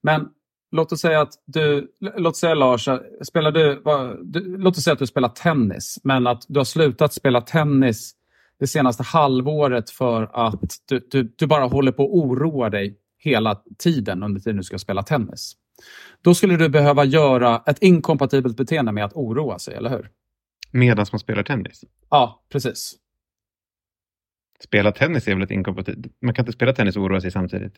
[0.02, 0.28] Men
[0.70, 4.84] låt oss säga att du, låt säga Lars, eh, spelar du, vad, du, låt oss
[4.84, 8.14] säga att du spelar tennis, men att du har slutat spela tennis
[8.58, 13.62] det senaste halvåret för att du, du, du bara håller på att oroa dig hela
[13.78, 15.56] tiden under tiden du ska spela tennis.
[16.22, 20.10] Då skulle du behöva göra ett inkompatibelt beteende med att oroa sig, eller hur?
[20.72, 21.84] Medan man spelar tennis?
[22.10, 22.94] Ja, precis.
[24.64, 26.14] Spela tennis är väl ett inkompatibelt...
[26.20, 27.74] Man kan inte spela tennis och oroa sig samtidigt?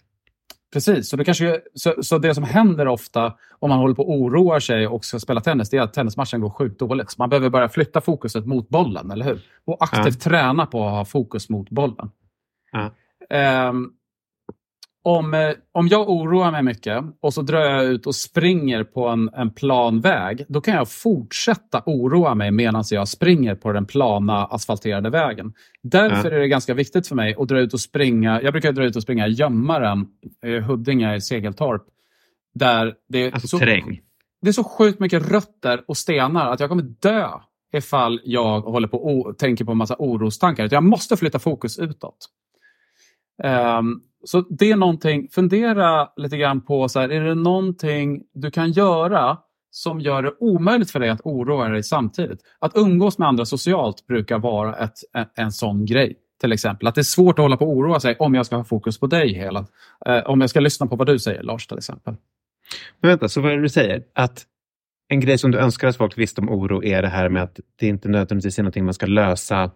[0.73, 4.21] Precis, så det, kanske, så, så, det som händer ofta om man håller på och
[4.21, 7.11] oroar sig och ska spela tennis, det är att tennismatchen går sjukt dåligt.
[7.11, 9.41] Så man behöver börja flytta fokuset mot bollen, eller hur?
[9.65, 10.31] Och aktivt ja.
[10.31, 12.11] träna på att ha fokus mot bollen.
[12.73, 12.91] Ja.
[13.69, 13.95] Um,
[15.07, 19.09] om, eh, om jag oroar mig mycket och så drar jag ut och springer på
[19.09, 23.87] en, en plan väg, då kan jag fortsätta oroa mig medan jag springer på den
[23.87, 25.53] plana asfalterade vägen.
[25.83, 26.37] Därför ja.
[26.37, 28.43] är det ganska viktigt för mig att dra ut och springa.
[28.43, 30.07] Jag brukar dra ut och springa i Gömmaren,
[30.47, 31.83] i Huddinge i Segeltorp.
[32.55, 34.01] Där det är alltså så, terräng?
[34.43, 37.29] Det är så sjukt mycket rötter och stenar att jag kommer dö
[37.75, 40.69] ifall jag håller på och tänker på en massa orostankar.
[40.71, 42.29] Jag måste flytta fokus utåt.
[43.43, 48.51] Um, så det är någonting, fundera lite grann på, så här, är det någonting du
[48.51, 49.39] kan göra
[49.71, 52.41] som gör det omöjligt för dig att oroa dig samtidigt?
[52.59, 56.17] Att umgås med andra socialt brukar vara ett, en, en sån grej.
[56.41, 58.57] Till exempel att det är svårt att hålla på att oroa sig om jag ska
[58.57, 59.67] ha fokus på dig hela
[60.07, 62.15] eh, Om jag ska lyssna på vad du säger, Lars, till exempel.
[63.01, 64.03] Men vänta, så vad är det du säger?
[64.13, 64.47] Att
[65.09, 67.61] en grej som du önskar att folk visste om oro är det här med att
[67.77, 69.71] det inte nödvändigtvis är någonting man ska lösa.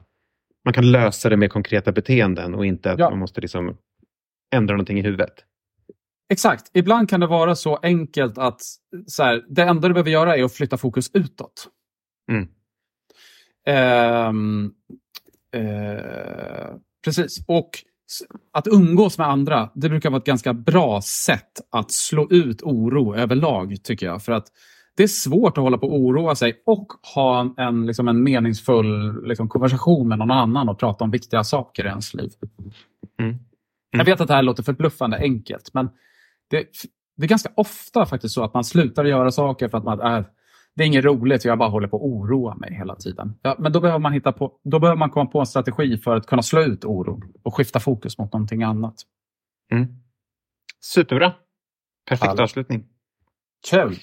[0.65, 3.11] Man kan lösa det med konkreta beteenden och inte att ja.
[3.11, 3.77] man måste liksom
[4.51, 5.45] ändra någonting i huvudet.
[6.33, 6.71] Exakt.
[6.75, 8.61] Ibland kan det vara så enkelt att
[9.07, 11.69] så här, det enda du behöver göra är att flytta fokus utåt.
[12.31, 12.49] Mm.
[14.29, 14.75] Um,
[15.57, 17.45] uh, precis.
[17.47, 17.71] Och
[18.53, 23.15] att umgås med andra, det brukar vara ett ganska bra sätt att slå ut oro
[23.17, 24.23] överlag, tycker jag.
[24.23, 24.47] För att
[24.97, 28.23] det är svårt att hålla på och oroa sig och ha en, en, liksom en
[28.23, 32.31] meningsfull liksom, konversation med någon annan och prata om viktiga saker i ens liv.
[33.21, 33.37] Mm.
[33.91, 35.91] Jag vet att det här låter förbluffande enkelt, men
[36.51, 36.67] det,
[37.17, 40.25] det, är ganska ofta faktiskt så att man slutar göra saker för att man är
[40.75, 43.39] det är inget roligt, jag bara håller på att oroa mig hela tiden.
[43.43, 46.17] Ja, men då behöver, man hitta på, då behöver man komma på en strategi för
[46.17, 48.95] att kunna slå ut oro och skifta fokus mot någonting annat.
[49.73, 49.87] Mm.
[50.81, 51.33] Superbra.
[52.09, 52.41] Perfekt All.
[52.41, 52.85] avslutning.
[53.71, 53.97] Kul.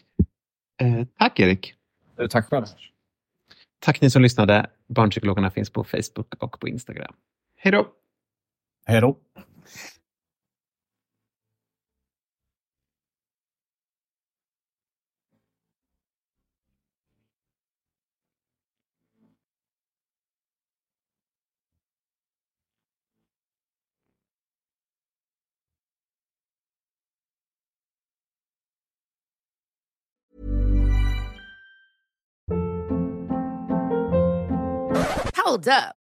[0.81, 1.73] Eh, tack Erik.
[2.19, 2.65] Eh, tack själv.
[3.79, 4.69] Tack ni som lyssnade.
[4.87, 7.13] Barnpsykologerna finns på Facebook och på Instagram.
[7.57, 7.87] Hej då!
[8.85, 9.17] Hej då!
[35.35, 35.95] Hold up.